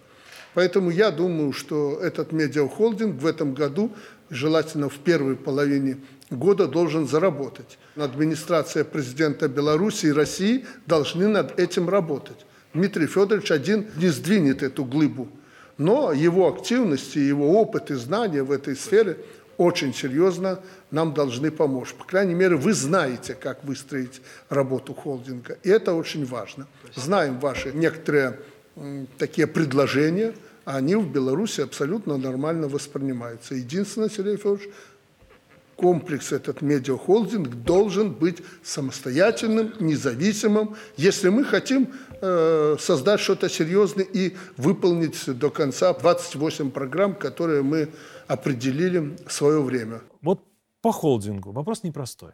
Поэтому 0.54 0.90
я 0.90 1.10
думаю, 1.10 1.52
что 1.52 1.98
этот 2.00 2.32
медиахолдинг 2.32 3.20
в 3.20 3.26
этом 3.26 3.54
году, 3.54 3.92
желательно 4.30 4.88
в 4.88 4.98
первой 4.98 5.36
половине 5.36 5.98
года 6.30 6.66
должен 6.66 7.06
заработать. 7.06 7.78
Администрация 7.94 8.84
президента 8.84 9.48
Беларуси 9.48 10.06
и 10.06 10.12
России 10.12 10.64
должны 10.86 11.28
над 11.28 11.60
этим 11.60 11.88
работать. 11.88 12.46
Дмитрий 12.74 13.06
Федорович 13.06 13.50
один 13.50 13.86
не 13.96 14.08
сдвинет 14.08 14.62
эту 14.62 14.84
глыбу. 14.84 15.28
Но 15.78 16.12
его 16.12 16.48
активности, 16.48 17.18
его 17.18 17.60
опыт 17.60 17.90
и 17.90 17.94
знания 17.94 18.42
в 18.42 18.50
этой 18.50 18.76
сфере 18.76 19.18
очень 19.58 19.94
серьезно 19.94 20.60
нам 20.90 21.14
должны 21.14 21.50
помочь. 21.50 21.94
По 21.94 22.04
крайней 22.04 22.34
мере, 22.34 22.56
вы 22.56 22.72
знаете, 22.72 23.34
как 23.34 23.64
выстроить 23.64 24.20
работу 24.48 24.94
холдинга. 24.94 25.58
И 25.62 25.68
это 25.68 25.94
очень 25.94 26.24
важно. 26.24 26.66
Знаем 26.94 27.38
ваши 27.38 27.72
некоторые 27.72 28.38
такие 29.18 29.46
предложения, 29.46 30.34
а 30.64 30.76
они 30.76 30.96
в 30.96 31.10
Беларуси 31.10 31.60
абсолютно 31.60 32.16
нормально 32.16 32.68
воспринимаются. 32.68 33.54
Единственное, 33.54 34.08
Сергей 34.08 34.36
Федорович, 34.36 34.68
комплекс, 35.76 36.32
этот 36.32 36.62
медиахолдинг 36.62 37.48
должен 37.62 38.12
быть 38.12 38.38
самостоятельным, 38.62 39.72
независимым, 39.78 40.74
если 40.96 41.28
мы 41.28 41.44
хотим 41.44 41.92
э, 42.20 42.76
создать 42.80 43.20
что-то 43.20 43.48
серьезное 43.48 44.04
и 44.04 44.34
выполнить 44.56 45.38
до 45.38 45.50
конца 45.50 45.92
28 45.92 46.70
программ, 46.70 47.14
которые 47.14 47.62
мы 47.62 47.88
определили 48.26 49.16
в 49.26 49.32
свое 49.32 49.62
время. 49.62 50.00
Вот 50.22 50.40
по 50.80 50.92
холдингу 50.92 51.52
вопрос 51.52 51.82
непростой. 51.82 52.32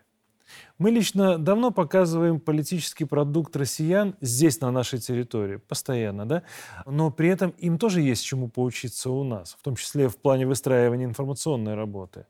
Мы 0.78 0.90
лично 0.90 1.38
давно 1.38 1.70
показываем 1.70 2.40
политический 2.40 3.04
продукт 3.04 3.56
россиян 3.56 4.14
здесь, 4.20 4.60
на 4.60 4.70
нашей 4.70 4.98
территории, 4.98 5.56
постоянно, 5.56 6.26
да? 6.26 6.42
Но 6.86 7.10
при 7.10 7.28
этом 7.28 7.50
им 7.50 7.78
тоже 7.78 8.00
есть 8.00 8.24
чему 8.24 8.48
поучиться 8.48 9.10
у 9.10 9.24
нас, 9.24 9.56
в 9.58 9.62
том 9.62 9.76
числе 9.76 10.08
в 10.08 10.16
плане 10.16 10.46
выстраивания 10.46 11.06
информационной 11.06 11.74
работы. 11.74 12.26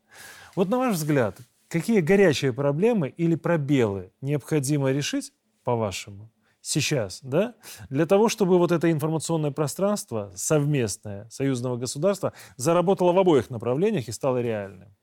Вот 0.54 0.68
на 0.68 0.78
ваш 0.78 0.94
взгляд, 0.94 1.38
какие 1.68 2.00
горячие 2.00 2.52
проблемы 2.52 3.08
или 3.08 3.34
пробелы 3.34 4.12
необходимо 4.20 4.92
решить, 4.92 5.32
по-вашему, 5.64 6.30
сейчас, 6.60 7.20
да, 7.22 7.54
для 7.90 8.06
того, 8.06 8.28
чтобы 8.28 8.58
вот 8.58 8.72
это 8.72 8.90
информационное 8.90 9.50
пространство 9.50 10.32
совместное 10.34 11.28
союзного 11.30 11.76
государства 11.76 12.32
заработало 12.56 13.12
в 13.12 13.18
обоих 13.18 13.50
направлениях 13.50 14.08
и 14.08 14.12
стало 14.12 14.40
реальным? 14.40 14.94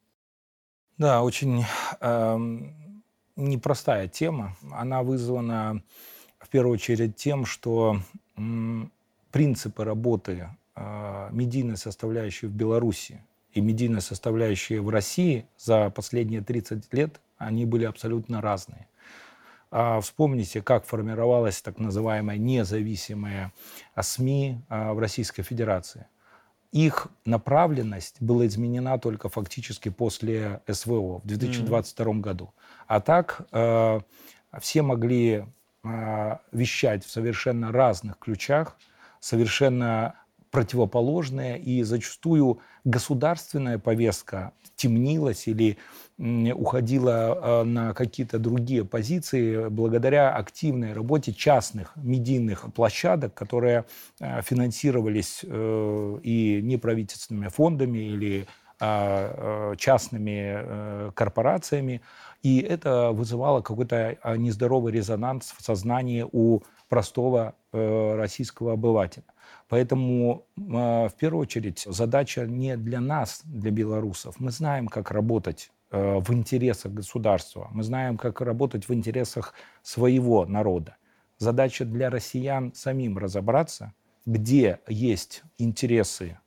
Да, 0.97 1.23
очень 1.23 1.63
э, 2.01 2.37
непростая 3.39 4.07
тема. 4.07 4.55
Она 4.71 5.03
вызвана 5.03 5.81
в 6.39 6.49
первую 6.49 6.73
очередь 6.75 7.15
тем, 7.15 7.45
что 7.45 7.99
принципы 9.31 9.83
работы 9.83 10.49
э, 10.75 11.29
медийной 11.31 11.77
составляющей 11.77 12.47
в 12.47 12.51
Беларуси 12.51 13.21
и 13.53 13.61
медийная 13.61 14.01
составляющая 14.01 14.81
в 14.81 14.89
России 14.89 15.45
за 15.57 15.89
последние 15.89 16.41
30 16.41 16.93
лет, 16.93 17.19
они 17.37 17.65
были 17.65 17.85
абсолютно 17.85 18.41
разные. 18.41 18.87
А 19.71 20.01
вспомните, 20.01 20.61
как 20.61 20.85
формировалась 20.85 21.61
так 21.61 21.77
называемая 21.77 22.37
независимая 22.37 23.51
СМИ 23.99 24.61
а, 24.67 24.93
в 24.93 24.99
Российской 24.99 25.43
Федерации. 25.43 26.07
Их 26.71 27.07
направленность 27.25 28.17
была 28.21 28.45
изменена 28.45 28.99
только 28.99 29.27
фактически 29.27 29.89
после 29.89 30.61
СВО 30.67 31.19
в 31.19 31.25
2022 31.25 32.05
mm-hmm. 32.05 32.19
году. 32.19 32.53
А 32.87 33.01
так 33.01 33.47
э, 33.51 33.99
все 34.59 34.81
могли 34.83 35.45
э, 35.83 36.37
вещать 36.51 37.03
в 37.03 37.09
совершенно 37.09 37.71
разных 37.71 38.19
ключах, 38.19 38.77
совершенно 39.19 40.15
противоположные, 40.51 41.59
и 41.59 41.83
зачастую 41.83 42.59
государственная 42.83 43.77
повестка 43.77 44.53
темнилась 44.75 45.47
или 45.47 45.77
уходила 46.19 47.37
э, 47.41 47.63
на 47.63 47.93
какие-то 47.93 48.39
другие 48.39 48.83
позиции 48.83 49.69
благодаря 49.69 50.35
активной 50.35 50.93
работе 50.93 51.33
частных 51.33 51.93
медийных 51.95 52.73
площадок, 52.73 53.33
которые 53.33 53.85
э, 54.19 54.41
финансировались 54.41 55.41
э, 55.43 56.19
и 56.23 56.59
неправительственными 56.61 57.47
фондами 57.47 57.99
или 57.99 58.47
а, 58.81 59.75
частными 59.75 61.11
корпорациями. 61.11 62.01
И 62.43 62.61
это 62.61 63.11
вызывало 63.11 63.59
какой-то 63.59 64.17
нездоровый 64.37 64.93
резонанс 64.93 65.53
в 65.57 65.61
сознании 65.61 66.25
у 66.31 66.61
простого 66.89 67.55
российского 67.71 68.73
обывателя. 68.73 69.23
Поэтому 69.67 70.45
в 70.55 71.13
первую 71.17 71.43
очередь 71.43 71.83
задача 71.85 72.45
не 72.47 72.75
для 72.75 72.99
нас, 72.99 73.41
для 73.45 73.71
белорусов. 73.71 74.39
Мы 74.39 74.51
знаем, 74.51 74.87
как 74.87 75.11
работать 75.11 75.71
э, 75.91 76.19
в 76.19 76.33
интересах 76.33 76.91
государства. 76.91 77.67
Мы 77.71 77.83
знаем, 77.83 78.17
как 78.17 78.41
работать 78.41 78.89
в 78.89 78.93
интересах 78.93 79.53
своего 79.83 80.45
народа. 80.45 80.97
Задача 81.37 81.85
для 81.85 82.09
россиян 82.09 82.73
самим 82.73 83.17
разобраться, 83.17 83.93
где 84.25 84.79
есть 84.87 85.43
интересы 85.57 86.39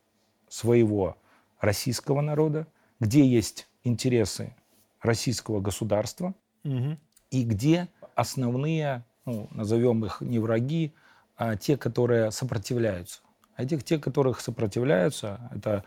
своего 0.49 1.17
российского 1.61 2.21
народа, 2.21 2.67
где 3.01 3.25
есть 3.25 3.69
интересы 3.85 4.55
российского 5.01 5.61
государства 5.61 6.35
угу. 6.65 6.99
и 7.31 7.45
где 7.45 7.89
основные, 8.15 9.05
ну, 9.25 9.49
назовем 9.53 10.05
их 10.05 10.21
не 10.21 10.39
враги, 10.39 10.95
а 11.37 11.57
те, 11.57 11.77
которые 11.77 12.31
сопротивляются. 12.31 13.21
А 13.57 13.63
этих, 13.65 13.85
те, 13.85 13.99
которых 13.99 14.41
сопротивляются, 14.41 15.51
это 15.55 15.85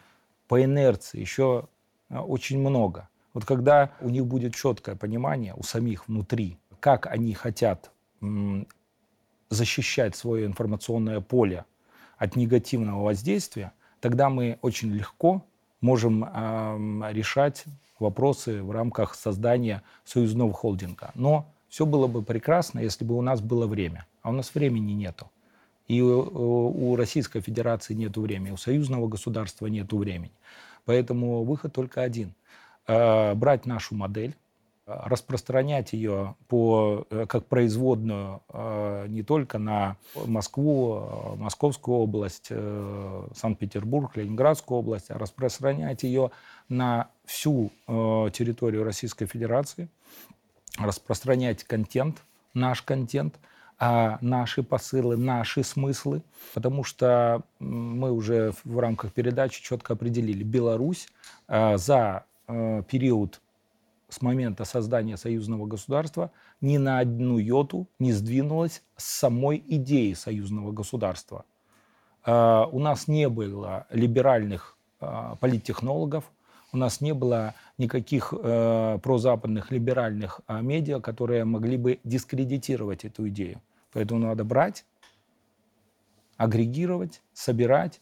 по 0.48 0.63
инерции 0.63 1.19
еще 1.19 1.67
а, 2.10 2.24
очень 2.24 2.60
много. 2.60 3.10
Вот 3.34 3.45
когда 3.45 3.91
у 4.02 4.10
них 4.10 4.26
будет 4.26 4.56
четкое 4.56 4.95
понимание 4.95 5.54
у 5.56 5.63
самих 5.63 6.08
внутри, 6.08 6.58
как 6.80 7.08
они 7.08 7.34
хотят 7.34 7.91
защищать 9.50 10.15
свое 10.15 10.45
информационное 10.45 11.19
поле 11.19 11.65
от 12.17 12.36
негативного 12.36 13.04
воздействия, 13.04 13.74
тогда 14.00 14.30
мы 14.30 14.58
очень 14.62 14.91
легко 14.91 15.45
можем 15.82 16.24
э, 16.24 17.12
решать 17.12 17.65
вопросы 18.00 18.63
в 18.63 18.71
рамках 18.71 19.15
создания 19.15 19.84
союзного 20.06 20.54
холдинга. 20.54 21.12
Но 21.13 21.54
все 21.76 21.86
было 21.86 22.08
бы 22.08 22.22
прекрасно, 22.22 22.80
если 22.80 23.04
бы 23.04 23.18
у 23.18 23.22
нас 23.22 23.42
было 23.42 23.68
время. 23.68 24.06
А 24.22 24.30
у 24.30 24.32
нас 24.32 24.56
времени 24.56 24.94
нету. 24.94 25.30
И 25.90 26.02
у 26.02 26.96
Российской 26.96 27.42
Федерации 27.42 27.94
нет 27.94 28.16
времени, 28.16 28.52
у 28.52 28.58
союзного 28.58 29.10
государства 29.10 29.68
нет 29.68 29.92
времени. 29.92 30.32
Поэтому 30.86 31.44
выход 31.44 31.74
только 31.74 32.02
один. 32.02 32.34
Э, 32.88 33.34
брать 33.34 33.66
нашу 33.66 33.94
модель, 33.94 34.38
распространять 34.86 35.92
ее 35.92 36.36
по, 36.48 37.06
э, 37.10 37.26
как 37.28 37.46
производную 37.48 38.42
э, 38.54 39.08
не 39.10 39.24
только 39.24 39.58
на 39.60 39.98
Москву, 40.26 41.36
Московскую 41.36 41.98
область, 41.98 42.54
Санкт-Петербург, 43.36 44.16
Ленинградскую 44.16 44.80
область, 44.80 45.12
а 45.12 45.18
распространять 45.18 46.04
ее 46.04 46.32
на 46.70 47.10
всю 47.26 47.70
территорию 47.86 48.86
Российской 48.86 49.26
Федерации, 49.26 49.90
распространять 50.78 51.64
контент, 51.64 52.24
наш 52.54 52.82
контент– 52.82 53.40
а 53.78 54.18
наши 54.22 54.64
посылы, 54.64 55.18
наши 55.18 55.64
смыслы, 55.64 56.22
потому 56.54 56.84
что 56.84 57.44
мы 57.60 58.12
уже 58.12 58.54
в 58.64 58.80
рамках 58.80 59.12
передачи 59.12 59.62
четко 59.62 59.94
определили, 59.94 60.44
Беларусь 60.44 61.08
а, 61.48 61.78
за 61.78 62.26
а, 62.48 62.84
период 62.84 63.42
с 64.08 64.22
момента 64.22 64.64
создания 64.64 65.18
союзного 65.18 65.66
государства 65.66 66.32
ни 66.62 66.78
на 66.78 67.00
одну 67.00 67.38
йоту 67.38 67.88
не 68.00 68.14
сдвинулась 68.14 68.82
с 68.96 69.04
самой 69.04 69.62
идеи 69.68 70.14
союзного 70.14 70.72
государства. 70.72 71.44
А, 72.24 72.66
у 72.72 72.80
нас 72.80 73.08
не 73.08 73.28
было 73.28 73.88
либеральных 73.90 74.78
политтехнологов, 75.42 76.24
у 76.72 76.78
нас 76.78 77.02
не 77.02 77.14
было 77.14 77.54
никаких 77.78 78.34
э, 78.38 79.00
прозападных 79.02 79.72
либеральных 79.72 80.42
э, 80.48 80.62
медиа, 80.62 81.00
которые 81.00 81.46
могли 81.46 81.78
бы 81.78 82.00
дискредитировать 82.04 83.06
эту 83.06 83.28
идею. 83.30 83.62
Поэтому 83.92 84.22
надо 84.22 84.44
брать, 84.44 84.86
агрегировать, 86.38 87.22
собирать, 87.34 88.02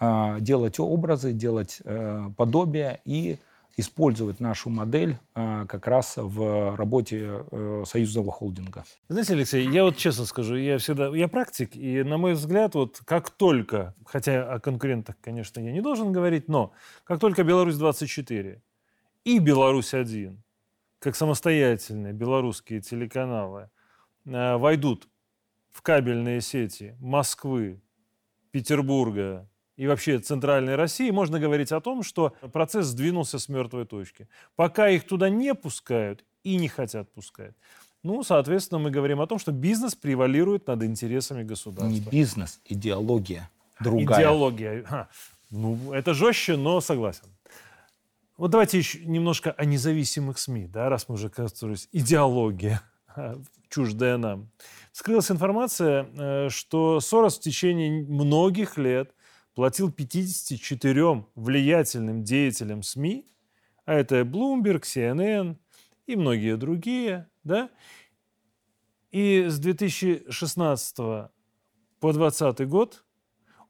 э, 0.00 0.38
делать 0.40 0.78
образы, 0.78 1.32
делать 1.32 1.80
э, 1.84 2.30
подобия 2.36 3.00
и 3.04 3.38
использовать 3.78 4.40
нашу 4.40 4.70
модель 4.70 5.18
э, 5.36 5.64
как 5.68 5.86
раз 5.86 6.14
в 6.16 6.76
работе 6.76 7.44
э, 7.50 7.84
союзного 7.86 8.32
холдинга. 8.32 8.84
Знаете, 9.08 9.34
Алексей, 9.34 9.70
я 9.70 9.84
вот 9.84 9.96
честно 9.96 10.24
скажу, 10.24 10.56
я 10.56 10.78
всегда, 10.78 11.16
я 11.16 11.28
практик, 11.28 11.76
и 11.76 12.02
на 12.02 12.18
мой 12.18 12.34
взгляд, 12.34 12.74
вот 12.74 13.00
как 13.04 13.30
только, 13.30 13.94
хотя 14.04 14.52
о 14.52 14.58
конкурентах, 14.58 15.14
конечно, 15.20 15.60
я 15.60 15.72
не 15.72 15.80
должен 15.80 16.12
говорить, 16.12 16.48
но 16.48 16.72
как 17.04 17.20
только 17.20 17.44
Беларусь-24 17.44 18.58
и 19.24 19.38
Беларусь-1, 19.38 20.36
как 20.98 21.16
самостоятельные 21.16 22.12
белорусские 22.12 22.80
телеканалы, 22.80 23.70
э, 24.24 24.56
войдут 24.56 25.08
в 25.70 25.82
кабельные 25.82 26.40
сети 26.40 26.96
Москвы, 27.00 27.80
Петербурга 28.50 29.48
и 29.76 29.86
вообще 29.86 30.18
центральной 30.18 30.74
России, 30.74 31.10
можно 31.10 31.38
говорить 31.38 31.70
о 31.72 31.80
том, 31.80 32.02
что 32.02 32.34
процесс 32.52 32.86
сдвинулся 32.86 33.38
с 33.38 33.48
мертвой 33.48 33.84
точки. 33.84 34.28
Пока 34.56 34.88
их 34.88 35.04
туда 35.04 35.28
не 35.28 35.54
пускают 35.54 36.24
и 36.42 36.56
не 36.56 36.68
хотят 36.68 37.12
пускать, 37.12 37.54
ну, 38.02 38.22
соответственно, 38.22 38.78
мы 38.78 38.90
говорим 38.90 39.20
о 39.20 39.26
том, 39.26 39.38
что 39.38 39.52
бизнес 39.52 39.94
превалирует 39.94 40.66
над 40.66 40.82
интересами 40.82 41.42
государства. 41.42 41.88
Не 41.88 42.00
бизнес, 42.00 42.60
идеология 42.64 43.50
другая. 43.80 44.20
Идеология. 44.20 45.08
Ну, 45.50 45.92
это 45.92 46.14
жестче, 46.14 46.56
но 46.56 46.80
согласен. 46.80 47.24
Вот 48.38 48.52
давайте 48.52 48.78
еще 48.78 49.04
немножко 49.04 49.50
о 49.50 49.64
независимых 49.64 50.38
СМИ, 50.38 50.68
да, 50.68 50.88
раз 50.88 51.08
мы 51.08 51.16
уже 51.16 51.28
коснулись. 51.28 51.88
Идеология, 51.90 52.80
чуждая 53.68 54.16
нам. 54.16 54.52
Скрылась 54.92 55.32
информация, 55.32 56.04
э, 56.16 56.48
что 56.48 57.00
Сорос 57.00 57.36
в 57.36 57.40
течение 57.40 58.04
многих 58.04 58.78
лет 58.78 59.12
платил 59.56 59.90
54 59.90 61.24
влиятельным 61.34 62.22
деятелям 62.22 62.84
СМИ, 62.84 63.28
а 63.86 63.94
это 63.94 64.20
Bloomberg, 64.20 64.82
CNN 64.82 65.56
и 66.06 66.14
многие 66.14 66.56
другие, 66.56 67.28
да, 67.42 67.70
и 69.10 69.46
с 69.48 69.58
2016 69.58 70.96
по 70.96 71.32
2020 72.00 72.68
год 72.68 73.04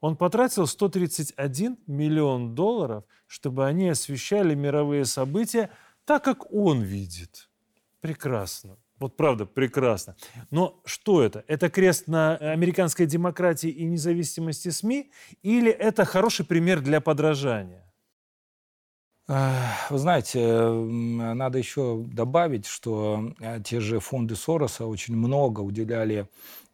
он 0.00 0.16
потратил 0.16 0.66
131 0.66 1.78
миллион 1.86 2.54
долларов, 2.54 3.04
чтобы 3.26 3.66
они 3.66 3.88
освещали 3.88 4.54
мировые 4.54 5.04
события 5.04 5.70
так, 6.04 6.24
как 6.24 6.52
он 6.52 6.82
видит. 6.82 7.48
Прекрасно. 8.00 8.76
Вот 8.98 9.16
правда, 9.16 9.46
прекрасно. 9.46 10.16
Но 10.50 10.80
что 10.84 11.22
это? 11.22 11.44
Это 11.46 11.70
крест 11.70 12.08
на 12.08 12.36
американской 12.36 13.06
демократии 13.06 13.70
и 13.70 13.84
независимости 13.84 14.70
СМИ? 14.70 15.10
Или 15.42 15.70
это 15.70 16.04
хороший 16.04 16.44
пример 16.44 16.80
для 16.80 17.00
подражания? 17.00 17.84
Вы 19.28 19.98
знаете, 19.98 20.40
надо 20.70 21.58
еще 21.58 22.02
добавить, 22.10 22.64
что 22.64 23.34
э, 23.40 23.60
те 23.62 23.78
же 23.78 24.00
фонды 24.00 24.34
Сороса 24.36 24.86
очень 24.86 25.16
много 25.16 25.60
уделяли 25.60 26.30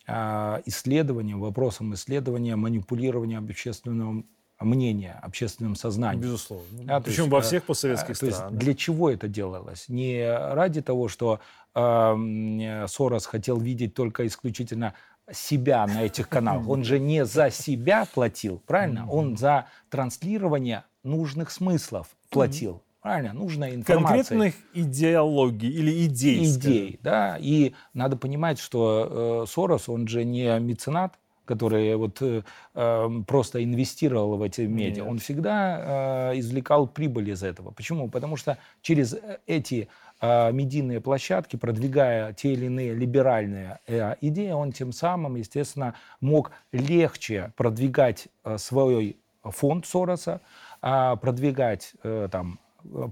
а, 0.06 0.62
исследованиям, 0.66 1.40
вопросам 1.40 1.94
исследования 1.94 2.56
манипулирования 2.56 3.38
общественного 3.38 4.22
мнения, 4.60 5.18
общественным 5.22 5.76
сознанием. 5.76 6.22
Безусловно. 6.22 6.96
А, 6.96 7.00
Причем 7.00 7.24
есть, 7.24 7.32
во 7.32 7.40
всех 7.40 7.64
постсоветских 7.64 8.16
странах. 8.16 8.50
Есть 8.50 8.58
для 8.58 8.74
чего 8.74 9.10
это 9.10 9.28
делалось? 9.28 9.88
Не 9.88 10.26
ради 10.26 10.80
того, 10.82 11.08
что 11.08 11.40
э, 11.74 12.86
Сорос 12.88 13.26
хотел 13.26 13.58
видеть 13.58 13.94
только 13.94 14.26
исключительно 14.26 14.94
себя 15.32 15.86
на 15.86 16.02
этих 16.02 16.28
каналах. 16.28 16.68
Он 16.68 16.84
же 16.84 16.98
не 16.98 17.24
за 17.24 17.50
себя 17.50 18.06
платил, 18.12 18.62
правильно? 18.66 19.08
Он 19.10 19.36
за 19.36 19.66
транслирование 19.88 20.84
нужных 21.02 21.50
смыслов 21.50 22.08
платил. 22.30 22.82
Правильно, 23.04 23.34
нужная 23.34 23.74
информация. 23.74 24.16
Конкретных 24.16 24.54
идеологий 24.72 25.68
или 25.68 26.06
идей. 26.06 26.42
Идей, 26.42 26.98
да. 27.02 27.36
И 27.38 27.74
надо 27.92 28.16
понимать, 28.16 28.58
что 28.58 29.42
э, 29.44 29.46
Сорос, 29.46 29.90
он 29.90 30.08
же 30.08 30.24
не 30.24 30.58
меценат, 30.58 31.18
который 31.44 31.94
вот 31.96 32.22
э, 32.22 32.40
эм, 32.72 33.24
просто 33.26 33.62
инвестировал 33.62 34.38
в 34.38 34.42
эти 34.42 34.62
медиа. 34.62 35.02
Нет. 35.02 35.10
Он 35.10 35.18
всегда 35.18 36.30
э, 36.32 36.38
извлекал 36.38 36.86
прибыль 36.86 37.28
из 37.28 37.42
этого. 37.42 37.72
Почему? 37.72 38.08
Потому 38.08 38.36
что 38.36 38.56
через 38.80 39.12
э, 39.12 39.38
эти 39.46 39.88
э, 40.22 40.52
медийные 40.52 41.02
площадки, 41.02 41.56
продвигая 41.56 42.32
те 42.32 42.54
или 42.54 42.64
иные 42.64 42.94
либеральные 42.94 43.80
э, 43.86 44.14
идеи, 44.22 44.52
он 44.52 44.72
тем 44.72 44.92
самым, 44.92 45.36
естественно, 45.36 45.94
мог 46.22 46.52
легче 46.72 47.52
продвигать 47.58 48.28
э, 48.44 48.56
свой 48.56 49.18
фонд 49.42 49.84
Сороса, 49.84 50.40
э, 50.80 51.16
продвигать 51.20 51.92
э, 52.02 52.28
там 52.32 52.60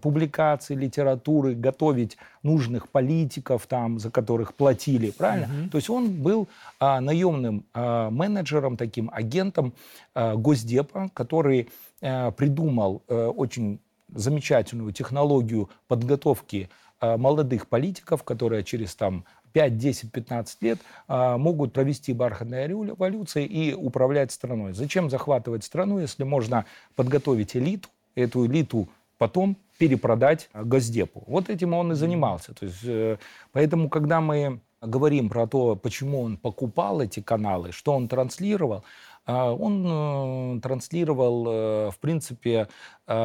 публикации, 0.00 0.74
литературы, 0.74 1.54
готовить 1.54 2.16
нужных 2.42 2.88
политиков, 2.88 3.66
там, 3.66 3.98
за 3.98 4.11
которых 4.11 4.54
платили, 4.54 5.11
правильно? 5.11 5.62
Угу. 5.62 5.70
То 5.70 5.76
есть 5.78 5.90
он 5.90 6.11
был 6.22 6.48
а, 6.78 7.00
наемным 7.00 7.64
а, 7.74 8.11
менеджером, 8.11 8.76
таким 8.76 9.11
агентом 9.12 9.72
а, 10.14 10.37
Госдепа, 10.37 11.11
который 11.14 11.70
а, 12.00 12.30
придумал 12.30 13.02
а, 13.08 13.28
очень 13.28 13.80
замечательную 14.14 14.92
технологию 14.92 15.70
подготовки 15.88 16.68
а, 17.00 17.16
молодых 17.16 17.68
политиков, 17.68 18.22
которые 18.22 18.64
через 18.64 18.94
там 18.94 19.24
5, 19.52 19.76
10, 19.76 20.12
15 20.12 20.62
лет 20.62 20.78
а, 21.08 21.38
могут 21.38 21.72
провести 21.72 22.12
бархатные 22.12 22.68
революции 22.68 23.44
и 23.44 23.74
управлять 23.74 24.32
страной. 24.32 24.72
Зачем 24.72 25.11
захватывать 25.11 25.64
страну, 25.64 25.98
если 25.98 26.24
можно 26.24 26.64
подготовить 26.94 27.56
элиту, 27.56 27.88
эту 28.14 28.46
элиту 28.46 28.88
потом 29.22 29.56
перепродать 29.78 30.48
Госдепу. 30.52 31.22
Вот 31.28 31.48
этим 31.48 31.74
он 31.74 31.92
и 31.92 31.94
занимался. 31.94 32.52
То 32.54 32.66
есть, 32.66 32.85
э, 32.85 33.18
поэтому, 33.52 33.88
когда 33.88 34.20
мы 34.20 34.61
говорим 34.80 35.28
про 35.28 35.46
то, 35.46 35.76
почему 35.76 36.22
он 36.22 36.37
покупал 36.37 37.00
эти 37.00 37.20
каналы, 37.20 37.70
что 37.70 37.92
он 37.92 38.08
транслировал, 38.08 38.82
э, 39.26 39.32
он 39.32 39.87
э, 39.87 40.61
транслировал, 40.61 41.44
в 41.92 41.98
принципе, 42.00 42.66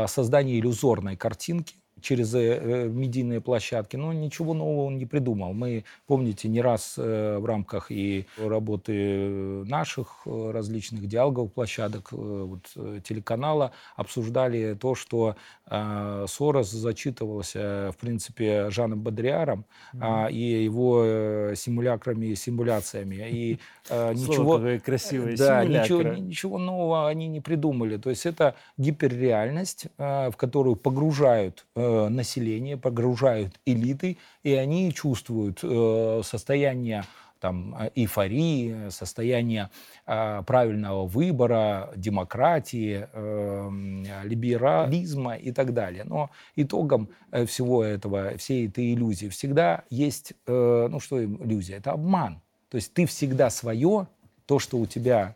создание 0.06 0.60
иллюзорной 0.60 1.18
картинки, 1.18 1.76
через 2.02 2.34
э, 2.36 2.88
медийные 2.90 3.42
площадки. 3.42 3.96
Но 3.96 4.14
ничего 4.14 4.54
нового 4.54 4.86
он 4.86 4.98
не 4.98 5.06
придумал. 5.06 5.54
Мы, 5.54 5.84
помните, 6.06 6.48
не 6.48 6.62
раз 6.62 6.96
э, 6.98 7.38
в 7.40 7.46
рамках 7.46 7.92
и 7.92 8.26
работы 8.38 9.64
наших 9.66 10.22
э, 10.26 10.52
различных 10.52 11.08
диалогов 11.08 11.52
площадок 11.54 12.12
вот, 12.12 12.62
телеканала 13.04 13.72
обсуждали 13.96 14.76
то, 14.80 14.96
что 14.96 15.36
Сорос 15.70 16.72
зачитывался, 16.72 17.92
в 17.94 17.98
принципе, 18.00 18.70
Жаном 18.70 19.02
Бодриаром 19.02 19.66
mm-hmm. 19.94 20.32
и 20.32 20.64
его 20.64 21.54
симулякрами 21.56 22.28
и 22.28 22.36
симуляциями. 22.36 23.28
И 23.30 23.60
ничего, 23.90 24.80
красивые 24.84 25.36
да, 25.36 25.66
ничего, 25.66 26.04
ничего 26.04 26.58
нового 26.58 27.10
они 27.10 27.28
не 27.28 27.42
придумали. 27.42 27.98
То 27.98 28.10
есть 28.10 28.26
это 28.26 28.56
гиперреальность, 28.78 29.88
в 29.98 30.34
которую 30.38 30.78
погружают 30.78 31.66
Э, 31.78 31.87
население, 32.10 32.78
погружают 32.78 33.60
элиты, 33.66 34.18
и 34.44 34.54
они 34.54 34.94
чувствуют 34.94 35.60
э, 35.64 36.22
состояние 36.24 37.04
там, 37.40 37.76
эйфории, 37.96 38.90
состояние 38.90 39.70
э, 40.06 40.44
правильного 40.46 41.06
выбора, 41.06 41.92
демократии, 41.96 43.08
э, 43.12 44.24
либерализма 44.24 45.36
и 45.36 45.52
так 45.52 45.74
далее. 45.74 46.04
Но 46.04 46.30
итогом 46.56 47.10
э, 47.32 47.46
всего 47.46 47.84
этого, 47.84 48.38
всей 48.38 48.68
этой 48.68 48.94
иллюзии 48.94 49.28
всегда 49.28 49.84
есть, 49.90 50.34
э, 50.48 50.88
ну 50.90 51.00
что 51.00 51.24
иллюзия, 51.24 51.76
это 51.76 51.92
обман. 51.92 52.42
То 52.70 52.76
есть 52.76 52.94
ты 52.94 53.06
всегда 53.06 53.50
свое, 53.50 54.08
то, 54.46 54.60
что 54.60 54.78
у 54.78 54.86
тебя 54.86 55.36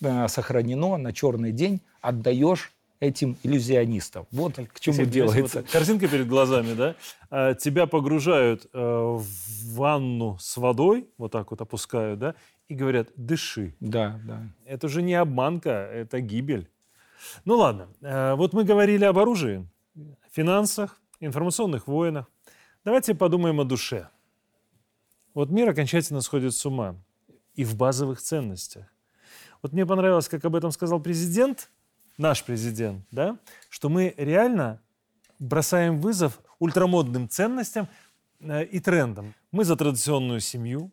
э, 0.00 0.28
сохранено 0.28 0.96
на 0.96 1.12
черный 1.12 1.52
день, 1.52 1.80
отдаешь 2.00 2.75
этим 3.00 3.36
иллюзионистам. 3.42 4.26
Вот 4.30 4.54
к 4.54 4.80
чему 4.80 4.96
Если 4.96 5.10
делается. 5.10 5.60
Вот 5.60 5.70
картинка 5.70 6.08
перед 6.08 6.28
глазами, 6.28 6.74
да? 6.74 6.94
А, 7.30 7.54
тебя 7.54 7.86
погружают 7.86 8.66
э, 8.72 8.78
в 8.78 9.74
ванну 9.74 10.36
с 10.40 10.56
водой, 10.56 11.08
вот 11.18 11.32
так 11.32 11.50
вот 11.50 11.60
опускают, 11.60 12.18
да, 12.18 12.34
и 12.68 12.74
говорят, 12.74 13.08
дыши. 13.16 13.74
Да, 13.80 14.20
да. 14.24 14.42
Это 14.64 14.88
же 14.88 15.02
не 15.02 15.14
обманка, 15.14 15.70
это 15.70 16.20
гибель. 16.20 16.70
Ну 17.44 17.56
ладно, 17.56 17.88
э, 18.00 18.34
вот 18.34 18.52
мы 18.52 18.64
говорили 18.64 19.04
об 19.04 19.18
оружии, 19.18 19.68
финансах, 20.32 21.00
информационных 21.20 21.86
войнах. 21.86 22.26
Давайте 22.84 23.14
подумаем 23.14 23.60
о 23.60 23.64
душе. 23.64 24.08
Вот 25.34 25.50
мир 25.50 25.68
окончательно 25.68 26.20
сходит 26.22 26.54
с 26.54 26.64
ума 26.64 26.96
и 27.54 27.64
в 27.64 27.76
базовых 27.76 28.20
ценностях. 28.20 28.86
Вот 29.62 29.72
мне 29.72 29.84
понравилось, 29.84 30.28
как 30.28 30.44
об 30.44 30.54
этом 30.54 30.70
сказал 30.70 31.00
президент– 31.00 31.70
наш 32.18 32.44
президент, 32.44 33.04
да, 33.10 33.38
что 33.68 33.88
мы 33.88 34.14
реально 34.16 34.80
бросаем 35.38 36.00
вызов 36.00 36.40
ультрамодным 36.58 37.28
ценностям 37.28 37.88
э, 38.40 38.64
и 38.64 38.80
трендам. 38.80 39.34
Мы 39.52 39.64
за 39.64 39.76
традиционную 39.76 40.40
семью, 40.40 40.90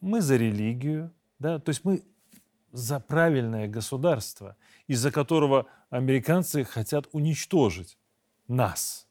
мы 0.00 0.20
за 0.20 0.36
религию, 0.36 1.12
да, 1.38 1.58
то 1.58 1.70
есть 1.70 1.84
мы 1.84 2.02
за 2.72 3.00
правильное 3.00 3.66
государство, 3.68 4.56
из-за 4.86 5.10
которого 5.10 5.66
американцы 5.90 6.64
хотят 6.64 7.08
уничтожить 7.12 7.98
нас. 8.46 9.06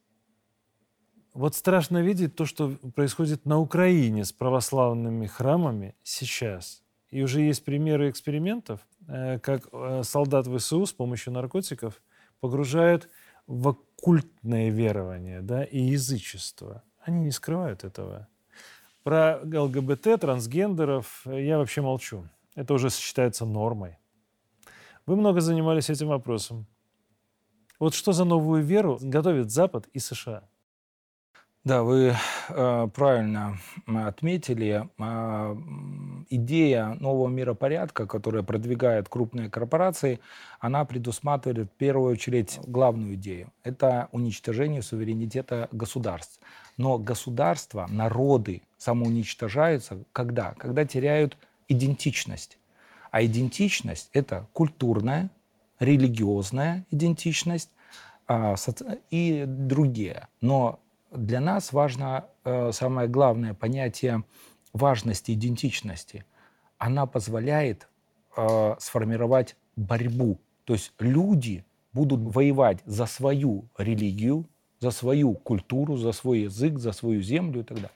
Вот 1.34 1.56
страшно 1.56 2.02
видеть 2.02 2.36
то, 2.36 2.46
что 2.46 2.72
происходит 2.96 3.46
на 3.46 3.60
Украине 3.60 4.26
с 4.26 4.32
православными 4.32 5.28
храмами 5.28 5.96
сейчас. 6.04 6.84
И 7.12 7.22
уже 7.22 7.42
есть 7.42 7.64
примеры 7.64 8.10
экспериментов, 8.10 8.82
как 9.42 9.68
э, 9.72 10.04
солдат 10.04 10.48
ВСУ 10.48 10.86
с 10.86 10.94
помощью 10.94 11.34
наркотиков 11.34 12.02
погружают 12.40 13.10
в 13.48 13.70
оккультное 13.70 14.70
верование 14.70 15.42
да, 15.42 15.64
и 15.64 15.80
язычество. 15.80 16.84
Они 17.00 17.26
не 17.26 17.32
скрывают 17.32 17.84
этого. 17.84 18.28
Про 19.04 19.40
ЛГБТ, 19.44 20.20
трансгендеров 20.20 21.22
я 21.26 21.58
вообще 21.58 21.82
молчу. 21.82 22.28
Это 22.56 22.74
уже 22.74 22.90
считается 22.90 23.46
нормой. 23.46 23.98
Вы 25.06 25.16
много 25.16 25.42
занимались 25.42 25.90
этим 25.90 26.10
вопросом. 26.10 26.68
Вот 27.80 27.94
что 27.96 28.12
за 28.12 28.26
новую 28.26 28.64
веру 28.64 29.00
готовит 29.02 29.50
Запад 29.50 29.88
и 29.94 30.00
США? 30.00 30.49
Да, 31.66 31.84
вы 31.84 32.16
э, 32.50 32.88
правильно 32.94 33.58
отметили. 33.86 34.90
Э, 34.98 35.56
идея 36.30 36.96
нового 37.02 37.28
миропорядка, 37.28 38.08
которая 38.08 38.44
продвигает 38.44 39.10
крупные 39.10 39.50
корпорации, 39.50 40.22
она 40.62 40.86
предусматривает 40.86 41.70
в 41.70 41.76
первую 41.78 42.14
очередь 42.14 42.60
главную 42.66 43.16
идею. 43.16 43.52
Это 43.64 44.08
уничтожение 44.14 44.82
суверенитета 44.82 45.68
государств. 45.74 46.40
Но 46.78 46.98
государства, 46.98 47.88
народы 47.90 48.62
самоуничтожаются 48.78 50.06
когда? 50.14 50.54
Когда 50.54 50.86
теряют 50.86 51.38
идентичность. 51.68 52.58
А 53.12 53.22
идентичность– 53.26 54.10
это 54.14 54.48
культурная, 54.54 55.30
религиозная 55.80 56.86
идентичность 56.90 57.70
а, 58.28 58.56
и 59.12 59.44
другие. 59.46 60.28
Но 60.40 60.80
для 61.12 61.40
нас 61.40 61.74
важно 61.74 62.26
э, 62.44 62.72
самое 62.72 63.08
главное 63.08 63.54
понятие 63.54 64.24
важности 64.74 65.32
идентичности. 65.32 66.26
Она 66.78 67.06
позволяет 67.06 67.88
э, 68.36 68.76
сформировать 68.80 69.56
борьбу. 69.76 70.40
То 70.66 70.74
есть 70.74 70.94
люди 71.00 71.66
будут 71.94 72.22
воевать 72.36 72.80
за 72.86 73.06
свою 73.06 73.66
религию, 73.78 74.46
за 74.80 74.92
свою 74.92 75.34
культуру, 75.34 75.98
за 75.98 76.12
свой 76.12 76.42
язык, 76.42 76.78
за 76.78 76.92
свою 76.92 77.22
землю 77.22 77.62
и 77.62 77.64
так 77.64 77.78
далее. 77.78 77.92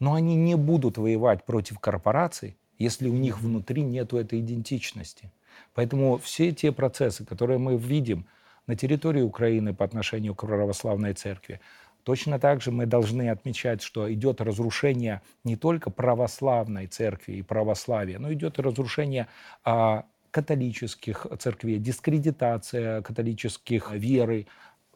Но 0.00 0.14
они 0.14 0.34
не 0.36 0.56
будут 0.56 0.98
воевать 0.98 1.44
против 1.44 1.78
корпораций, 1.78 2.56
если 2.78 3.08
у 3.08 3.14
них 3.14 3.40
внутри 3.40 3.82
нет 3.82 4.12
этой 4.12 4.40
идентичности. 4.40 5.32
Поэтому 5.74 6.18
все 6.18 6.52
те 6.52 6.72
процессы, 6.72 7.24
которые 7.24 7.58
мы 7.58 7.76
видим 7.76 8.26
на 8.66 8.76
территории 8.76 9.22
Украины 9.22 9.74
по 9.74 9.84
отношению 9.84 10.34
к 10.34 10.46
православной 10.46 11.14
церкви, 11.14 11.60
Точно 12.08 12.38
так 12.38 12.62
же 12.62 12.70
мы 12.70 12.86
должны 12.86 13.28
отмечать, 13.28 13.82
что 13.82 14.10
идет 14.10 14.40
разрушение 14.40 15.20
не 15.44 15.56
только 15.56 15.90
православной 15.90 16.86
церкви 16.86 17.34
и 17.34 17.42
православия, 17.42 18.18
но 18.18 18.32
идет 18.32 18.58
и 18.58 18.62
разрушение 18.62 19.26
а, 19.62 20.06
католических 20.30 21.26
церквей, 21.38 21.78
дискредитация 21.78 23.02
католических 23.02 23.92
веры, 23.92 24.46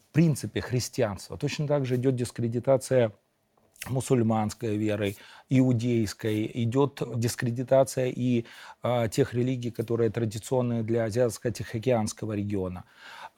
в 0.09 0.15
принципе 0.15 0.63
христианства. 0.63 1.37
Точно 1.37 1.67
так 1.67 1.85
же 1.85 1.97
идет 1.97 2.17
дискредитация 2.17 3.13
мусульманской 3.91 4.79
верой, 4.79 5.19
иудейской, 5.51 6.51
идет 6.55 7.03
дискредитация 7.17 8.07
и 8.07 8.47
э, 8.83 9.09
тех 9.11 9.35
религий, 9.35 9.71
которые 9.71 10.09
традиционные 10.09 10.83
для 10.83 11.05
Азиатско-Тихоокеанского 11.05 12.33
региона. 12.33 12.85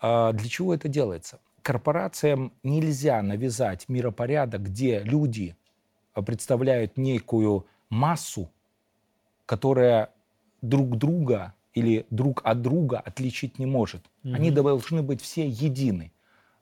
Э, 0.01 0.31
для 0.33 0.49
чего 0.49 0.75
это 0.75 0.87
делается? 0.87 1.41
Корпорациям 1.65 2.53
нельзя 2.63 3.23
навязать 3.23 3.89
миропорядок, 3.89 4.63
где 4.63 5.01
люди 5.01 5.57
представляют 6.15 6.97
некую 6.97 7.67
массу, 7.89 8.51
которая 9.47 10.11
друг 10.61 10.97
друга 10.99 11.55
или 11.73 12.07
друг 12.11 12.43
от 12.45 12.63
друга 12.63 13.01
отличить 13.01 13.59
не 13.59 13.67
может. 13.67 14.03
Mm-hmm. 14.03 14.35
Они 14.35 14.51
должны 14.51 15.03
быть 15.03 15.23
все 15.23 15.49
едины. 15.49 16.13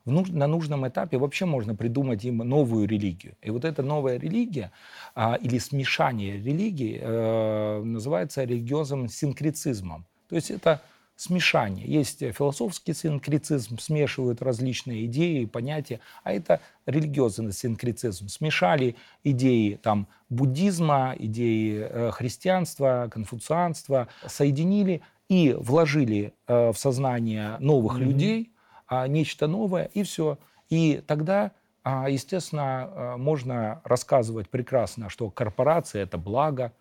Нуж, 0.04 0.28
на 0.30 0.46
нужном 0.46 0.86
этапе 0.88 1.18
вообще 1.18 1.46
можно 1.46 1.74
придумать 1.74 2.24
им 2.24 2.38
новую 2.38 2.88
религию. 2.88 3.34
И 3.42 3.50
вот 3.50 3.64
эта 3.64 3.82
новая 3.82 4.18
религия 4.18 4.72
а, 5.14 5.34
или 5.34 5.58
смешание 5.58 6.38
религий 6.38 6.98
э, 7.00 7.82
называется 7.84 8.44
религиозным 8.44 9.08
синкрецизмом. 9.08 10.04
То 10.28 10.36
есть 10.36 10.50
это 10.50 10.80
смешание. 11.22 11.86
Есть 11.86 12.18
философский 12.18 12.94
синкрецизм, 12.94 13.78
смешивают 13.78 14.42
различные 14.42 15.06
идеи, 15.06 15.44
понятия, 15.44 16.00
а 16.24 16.32
это 16.32 16.60
религиозный 16.86 17.52
синкрецизм. 17.52 18.28
Смешали 18.28 18.96
идеи 19.22 19.78
там, 19.82 20.08
буддизма, 20.28 21.14
идеи 21.18 21.86
э, 21.88 22.10
христианства, 22.10 23.08
конфуцианства, 23.10 24.08
соединили 24.26 25.02
и 25.28 25.52
вложили 25.52 26.34
э, 26.48 26.72
в 26.72 26.76
сознание 26.76 27.56
новых 27.60 27.98
mm-hmm. 27.98 28.04
людей 28.04 28.52
э, 28.90 29.06
нечто 29.06 29.46
новое, 29.46 29.84
и 29.94 30.02
все. 30.02 30.38
И 30.70 31.02
тогда 31.06 31.52
а, 31.84 32.08
естественно, 32.08 32.88
э, 32.94 33.16
можно 33.16 33.80
рассказывать 33.84 34.48
прекрасно, 34.48 35.08
что 35.08 35.30
корпорации– 35.30 36.00
это 36.02 36.16
благо, 36.16 36.72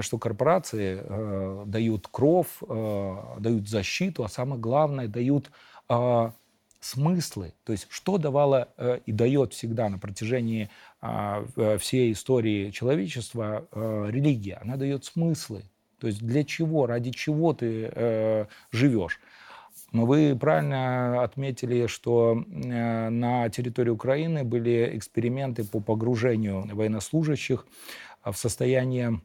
что 0.00 0.18
корпорации 0.18 1.00
э, 1.02 1.64
дают 1.66 2.08
кров, 2.08 2.62
э, 2.68 3.16
дают 3.38 3.68
защиту, 3.68 4.24
а 4.24 4.28
самое 4.28 4.60
главное, 4.60 5.08
дают 5.08 5.50
э, 5.88 6.30
смыслы. 6.80 7.54
То 7.64 7.72
есть 7.72 7.86
что 7.90 8.18
давало 8.18 8.68
э, 8.76 9.00
и 9.04 9.12
дает 9.12 9.52
всегда 9.52 9.88
на 9.88 9.98
протяжении 9.98 10.70
э, 11.02 11.78
всей 11.80 12.12
истории 12.12 12.70
человечества 12.70 13.66
э, 13.72 14.06
религия? 14.10 14.58
Она 14.62 14.76
дает 14.76 15.04
смыслы. 15.04 15.62
То 15.98 16.06
есть 16.06 16.20
для 16.24 16.44
чего, 16.44 16.86
ради 16.86 17.10
чего 17.10 17.52
ты 17.52 17.90
э, 17.92 18.46
живешь? 18.70 19.20
Но 19.90 20.04
вы 20.04 20.36
правильно 20.38 21.22
отметили, 21.22 21.86
что 21.86 22.44
э, 22.46 23.08
на 23.08 23.48
территории 23.48 23.90
Украины 23.90 24.44
были 24.44 24.96
эксперименты 24.96 25.64
по 25.64 25.80
погружению 25.80 26.68
военнослужащих 26.74 27.66
в 28.24 28.34
состояние 28.34 29.20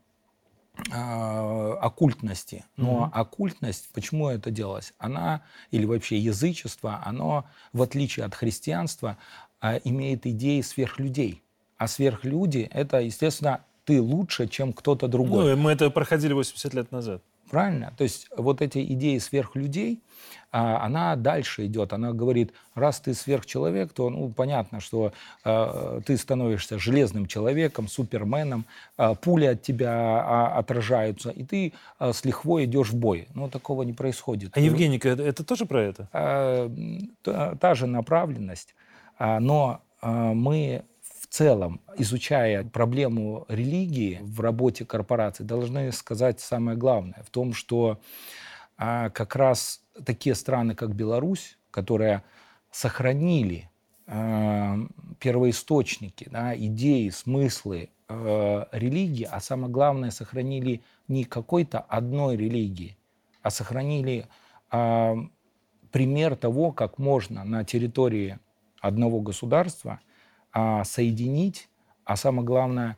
оккультности. 0.90 2.66
Но 2.78 3.06
mm-hmm. 3.06 3.20
оккультность, 3.20 3.90
почему 3.94 4.30
это 4.30 4.52
делалось? 4.52 4.94
Она, 4.98 5.44
или 5.72 5.86
вообще 5.86 6.18
язычество, 6.18 7.02
оно, 7.06 7.46
в 7.74 7.82
отличие 7.82 8.26
от 8.26 8.34
христианства, 8.34 9.18
а, 9.62 9.78
имеет 9.78 10.26
идеи 10.26 10.62
сверхлюдей. 10.62 11.44
А 11.78 11.88
сверхлюди— 11.88 12.70
это, 12.72 13.02
естественно, 13.02 13.64
ты 13.86 14.02
лучше, 14.02 14.48
чем 14.48 14.74
кто-то 14.74 15.08
другой. 15.08 15.56
Ну, 15.56 15.62
мы 15.62 15.72
это 15.72 15.90
проходили 15.90 16.34
80 16.34 16.74
лет 16.74 16.92
назад. 16.92 17.22
Правильно? 17.54 17.94
То 17.98 18.04
есть 18.04 18.30
вот 18.36 18.64
эти 18.64 18.84
идеи 18.94 19.20
сверхлюдей, 19.20 20.02
а, 20.52 20.84
она 20.84 21.16
дальше 21.16 21.68
идет. 21.68 21.94
Она 21.94 22.12
говорит, 22.12 22.52
раз 22.74 23.00
ты 23.00 23.14
сверхчеловек, 23.14 23.94
то 23.94 24.10
ну, 24.10 24.30
понятно, 24.30 24.80
что 24.80 25.14
э, 25.46 26.02
ты 26.04 26.18
становишься 26.18 26.80
железным 26.80 27.28
человеком, 27.28 27.88
суперменом, 27.88 28.66
э, 28.98 29.14
пули 29.22 29.46
от 29.46 29.62
тебя 29.62 29.94
э, 29.94 30.58
отражаются, 30.58 31.30
и 31.30 31.44
ты 31.44 31.74
э, 32.00 32.12
с 32.12 32.26
лихвой 32.26 32.66
идешь 32.66 32.90
в 32.90 32.96
бой. 32.96 33.28
Но 33.36 33.50
такого 33.50 33.84
не 33.84 33.94
происходит. 33.94 34.58
А 34.58 34.60
Евгеника, 34.60 35.10
это, 35.10 35.22
это 35.22 35.44
тоже 35.44 35.68
про 35.68 35.84
это? 35.84 36.10
Э, 36.12 36.70
та, 37.22 37.54
та 37.54 37.76
же 37.76 37.86
направленность, 37.86 38.74
но 39.20 39.80
мы 40.02 40.84
целом, 41.34 41.82
изучая 41.98 42.64
проблему 42.64 43.46
религии 43.50 44.20
в 44.22 44.40
работе 44.40 44.86
корпораций, 44.86 45.44
должны 45.44 45.92
сказать 45.92 46.40
самое 46.40 46.78
главное 46.78 47.24
в 47.26 47.32
том, 47.32 47.56
что 47.56 48.00
а, 48.78 49.10
как 49.10 49.36
раз 49.36 49.82
такие 50.06 50.36
страны, 50.36 50.76
как 50.76 50.94
Беларусь, 50.94 51.58
которые 51.72 52.24
сохранили 52.70 53.72
а, 54.06 54.78
первоисточники, 55.20 56.28
да, 56.30 56.56
идеи, 56.56 57.10
смыслы 57.10 57.90
э, 58.10 58.66
религии, 58.72 59.28
а 59.30 59.40
самое 59.40 59.72
главное, 59.72 60.12
сохранили 60.12 60.84
не 61.08 61.24
какой-то 61.24 61.80
одной 61.80 62.38
религии, 62.38 62.96
а 63.42 63.50
сохранили 63.50 64.28
э, 64.72 65.16
пример 65.92 66.36
того, 66.36 66.72
как 66.72 67.00
можно 67.00 67.44
на 67.44 67.64
территории 67.64 68.38
одного 68.82 69.20
государства– 69.20 70.00
соединить, 70.84 71.70
а 72.06 72.16
самое 72.16 72.46
главное, 72.46 72.98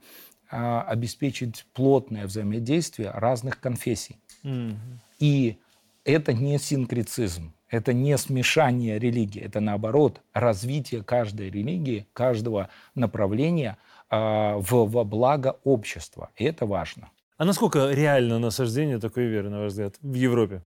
а, 0.49 0.83
обеспечить 0.83 1.65
плотное 1.73 2.27
взаимодействие 2.27 3.11
разных 3.11 3.59
конфессий. 3.59 4.17
Mm-hmm. 4.43 4.75
И 5.19 5.57
это 6.03 6.33
не 6.33 6.57
синкрецизм, 6.59 7.53
это 7.69 7.93
не 7.93 8.17
смешание 8.17 8.99
религий, 8.99 9.39
это 9.39 9.59
наоборот 9.59 10.21
развитие 10.33 11.03
каждой 11.03 11.49
религии, 11.49 12.07
каждого 12.13 12.69
направления 12.93 13.77
э, 14.09 14.55
в, 14.57 14.85
во 14.85 15.03
благо 15.03 15.57
общества. 15.63 16.29
И 16.35 16.45
это 16.45 16.65
важно. 16.65 17.09
А 17.37 17.45
насколько 17.45 17.89
реально 17.91 18.39
насаждение 18.39 18.99
такой 18.99 19.25
веры, 19.25 19.49
на 19.49 19.59
ваш 19.61 19.71
взгляд, 19.71 19.95
в 20.01 20.13
Европе? 20.13 20.61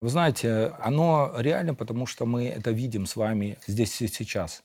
Вы 0.00 0.08
знаете, 0.08 0.72
оно 0.80 1.32
реально, 1.36 1.74
потому 1.74 2.06
что 2.06 2.26
мы 2.26 2.48
это 2.48 2.70
видим 2.70 3.06
с 3.06 3.16
вами 3.16 3.58
здесь 3.66 4.00
и 4.02 4.08
сейчас. 4.08 4.62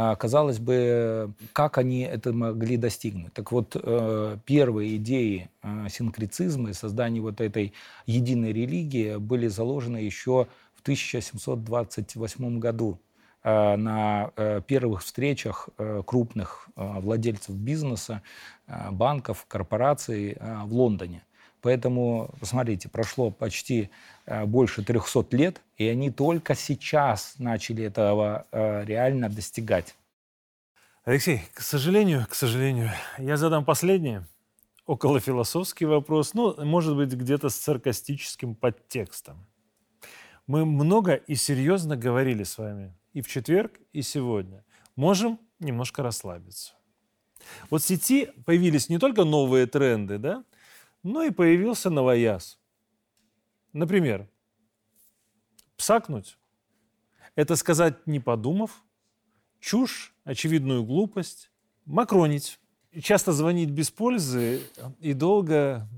А, 0.00 0.14
казалось 0.14 0.60
бы, 0.60 1.32
как 1.52 1.76
они 1.76 2.02
это 2.02 2.32
могли 2.32 2.76
достигнуть? 2.76 3.32
Так 3.32 3.50
вот, 3.50 3.74
э, 3.74 4.36
первые 4.44 4.96
идеи 4.96 5.50
э, 5.64 5.88
синкрецизма 5.90 6.70
и 6.70 6.72
создания 6.72 7.20
вот 7.20 7.40
этой 7.40 7.72
единой 8.06 8.52
религии 8.52 9.16
были 9.16 9.48
заложены 9.48 9.96
еще 9.96 10.46
в 10.76 10.82
1728 10.82 12.60
году 12.60 13.00
э, 13.42 13.74
на 13.74 14.30
первых 14.68 15.02
встречах 15.02 15.68
крупных 16.06 16.68
владельцев 16.76 17.56
бизнеса, 17.56 18.22
банков, 18.92 19.46
корпораций 19.48 20.36
в 20.40 20.72
Лондоне. 20.72 21.24
Поэтому, 21.60 22.34
посмотрите, 22.40 22.88
прошло 22.88 23.30
почти 23.30 23.90
э, 24.26 24.44
больше 24.44 24.84
300 24.84 25.36
лет, 25.36 25.60
и 25.76 25.86
они 25.86 26.10
только 26.10 26.54
сейчас 26.54 27.34
начали 27.38 27.84
этого 27.84 28.46
э, 28.52 28.84
реально 28.84 29.28
достигать. 29.28 29.96
Алексей, 31.04 31.42
к 31.54 31.60
сожалению, 31.60 32.26
к 32.28 32.34
сожалению, 32.34 32.90
я 33.18 33.36
задам 33.36 33.64
последний, 33.64 34.20
около 34.86 35.20
философский 35.20 35.84
вопрос, 35.84 36.34
ну, 36.34 36.54
может 36.64 36.96
быть, 36.96 37.12
где-то 37.12 37.48
с 37.48 37.56
саркастическим 37.56 38.54
подтекстом. 38.54 39.46
Мы 40.46 40.64
много 40.64 41.14
и 41.14 41.34
серьезно 41.34 41.96
говорили 41.96 42.42
с 42.44 42.56
вами 42.56 42.94
и 43.12 43.20
в 43.20 43.28
четверг, 43.28 43.72
и 43.92 44.02
сегодня. 44.02 44.64
Можем 44.96 45.38
немножко 45.60 46.02
расслабиться. 46.02 46.72
Вот 47.70 47.82
в 47.82 47.86
сети 47.86 48.30
появились 48.44 48.88
не 48.88 48.98
только 48.98 49.24
новые 49.24 49.66
тренды, 49.66 50.18
да, 50.18 50.44
но 51.02 51.22
и 51.22 51.30
появился 51.30 51.90
новояз. 51.90 52.58
Например, 53.72 54.28
псакнуть– 55.76 56.38
это 57.34 57.56
сказать 57.56 58.06
не 58.06 58.20
подумав, 58.20 58.84
чушь, 59.60 60.14
очевидную 60.24 60.84
глупость, 60.84 61.50
макронить, 61.84 62.58
часто 63.02 63.32
звонить 63.32 63.70
без 63.70 63.90
пользы 63.90 64.62
и 65.00 65.12
долго 65.12 65.88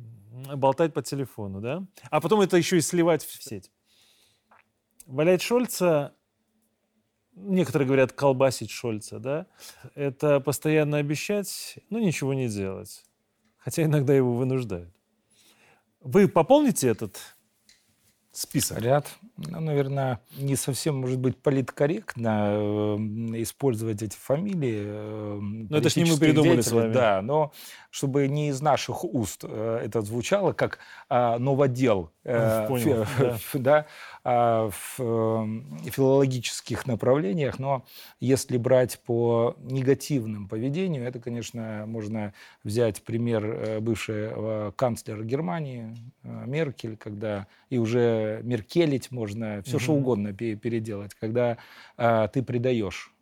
болтать 0.54 0.92
по 0.92 1.02
телефону, 1.02 1.60
да? 1.60 1.86
А 2.10 2.20
потом 2.20 2.40
это 2.40 2.56
еще 2.56 2.78
и 2.78 2.80
сливать 2.80 3.24
в 3.24 3.42
сеть. 3.42 3.70
Валять 5.06 5.42
Шольца, 5.42 6.14
некоторые 7.34 7.86
говорят 7.86 8.12
колбасить 8.12 8.70
Шольца, 8.70 9.18
да? 9.18 9.46
Это 9.94 10.40
постоянно 10.40 10.98
обещать, 10.98 11.78
но 11.90 11.98
ничего 11.98 12.34
не 12.34 12.48
делать. 12.48 13.04
Хотя 13.70 13.85
иногда 13.85 14.12
его 14.12 14.35
вынуждают. 14.35 14.92
Вы 16.00 16.26
пополните 16.26 16.88
этот 16.88 17.20
список? 18.33 18.80
Ряд. 18.80 19.06
Ну, 19.48 19.61
наверное, 19.61 20.20
не 20.37 20.55
совсем, 20.55 20.96
может 20.96 21.18
быть, 21.18 21.37
политкорректно 21.37 22.50
э, 22.53 22.96
использовать 23.42 24.03
эти 24.03 24.16
фамилии. 24.16 24.83
Э, 24.85 25.38
но 25.40 25.76
это 25.79 25.88
же 25.88 26.03
не 26.03 26.11
мы 26.11 26.18
придумали 26.18 26.61
с 26.61 26.70
вами. 26.70 26.92
Да, 26.92 27.22
но 27.22 27.53
чтобы 27.90 28.29
не 28.29 28.48
из 28.50 28.61
наших 28.61 29.05
уст 29.05 29.44
э, 29.44 29.81
это 29.85 30.00
звучало, 30.03 30.53
как 30.53 30.79
э, 31.09 31.38
новодел. 31.38 32.11
Э, 32.24 32.66
Понял, 32.68 33.05
фи, 33.05 33.59
да. 33.59 33.87
да 34.22 34.70
в 34.70 34.70
филологических 34.98 36.87
направлениях, 36.87 37.59
но 37.59 37.87
если 38.20 38.59
брать 38.59 39.00
по 39.00 39.57
негативному 39.62 40.46
поведению, 40.46 41.05
это, 41.05 41.20
конечно, 41.20 41.85
можно 41.87 42.35
взять 42.62 43.03
пример 43.03 43.81
бывшего 43.81 44.74
канцлера 44.76 45.24
Германии 45.24 45.96
Меркель, 46.22 46.98
когда 46.98 47.46
и 47.70 47.79
уже 47.79 48.40
меркелить 48.42 49.11
можно, 49.11 49.29
все 49.64 49.76
угу. 49.76 49.82
что 49.82 49.92
угодно 49.92 50.32
переделать, 50.32 51.14
когда 51.14 51.58
ты 51.96 52.42
предаешь 52.42 53.12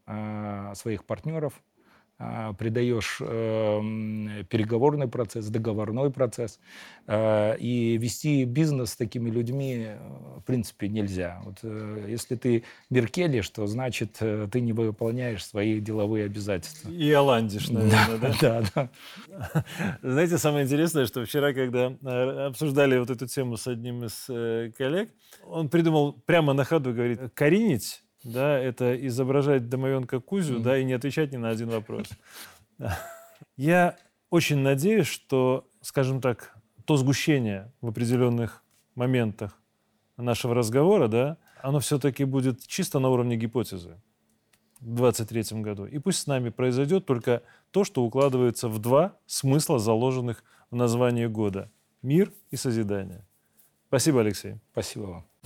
своих 0.74 1.04
партнеров, 1.04 1.60
придаешь 2.18 3.18
э, 3.20 4.44
переговорный 4.48 5.06
процесс, 5.06 5.46
договорной 5.46 6.10
процесс. 6.10 6.58
Э, 7.06 7.56
и 7.58 7.96
вести 7.96 8.44
бизнес 8.44 8.90
с 8.90 8.96
такими 8.96 9.30
людьми, 9.30 9.86
э, 9.86 9.98
в 10.38 10.42
принципе, 10.42 10.88
нельзя. 10.88 11.40
Вот, 11.44 11.58
если 12.08 12.34
ты 12.34 12.64
меркелишь, 12.90 13.48
то 13.50 13.66
значит, 13.68 14.14
ты 14.18 14.60
не 14.60 14.72
выполняешь 14.72 15.44
свои 15.44 15.80
деловые 15.80 16.24
обязательства. 16.24 16.90
И 16.90 17.10
оландишь, 17.12 17.68
наверное, 17.68 18.18
да? 18.18 18.34
Да, 18.40 18.62
да. 18.74 19.64
Знаете, 20.02 20.38
самое 20.38 20.64
интересное, 20.64 21.06
что 21.06 21.24
вчера, 21.24 21.52
когда 21.52 21.86
обсуждали 22.46 22.98
вот 22.98 23.10
эту 23.10 23.26
тему 23.26 23.56
с 23.56 23.66
одним 23.66 24.04
из 24.04 24.24
коллег, 24.76 25.10
он 25.44 25.68
придумал 25.68 26.12
прямо 26.12 26.52
на 26.52 26.64
ходу, 26.64 26.92
говорит, 26.92 27.20
коренить 27.34 28.02
да, 28.28 28.58
это 28.58 28.94
изображать 29.06 29.68
домовенка 29.68 30.20
Кузю, 30.20 30.58
mm-hmm. 30.58 30.62
да, 30.62 30.78
и 30.78 30.84
не 30.84 30.92
отвечать 30.92 31.32
ни 31.32 31.36
на 31.36 31.50
один 31.50 31.68
вопрос. 31.70 32.08
Я 33.56 33.96
очень 34.30 34.58
надеюсь, 34.58 35.06
что, 35.06 35.68
скажем 35.80 36.20
так, 36.20 36.54
то 36.84 36.96
сгущение 36.96 37.72
в 37.80 37.88
определенных 37.88 38.62
моментах 38.94 39.58
нашего 40.16 40.54
разговора, 40.54 41.08
да, 41.08 41.36
оно 41.62 41.80
все-таки 41.80 42.24
будет 42.24 42.66
чисто 42.66 42.98
на 42.98 43.08
уровне 43.08 43.36
гипотезы 43.36 44.00
в 44.80 44.94
2023 44.96 45.60
году. 45.62 45.86
И 45.86 45.98
пусть 45.98 46.20
с 46.20 46.26
нами 46.26 46.50
произойдет 46.50 47.06
только 47.06 47.42
то, 47.70 47.84
что 47.84 48.04
укладывается 48.04 48.68
в 48.68 48.78
два 48.78 49.16
смысла, 49.26 49.78
заложенных 49.78 50.44
в 50.70 50.76
названии 50.76 51.26
года. 51.26 51.70
Мир 52.02 52.32
и 52.50 52.56
созидание. 52.56 53.26
Спасибо, 53.88 54.20
Алексей. 54.20 54.56
Спасибо 54.72 55.02
вам. 55.04 55.37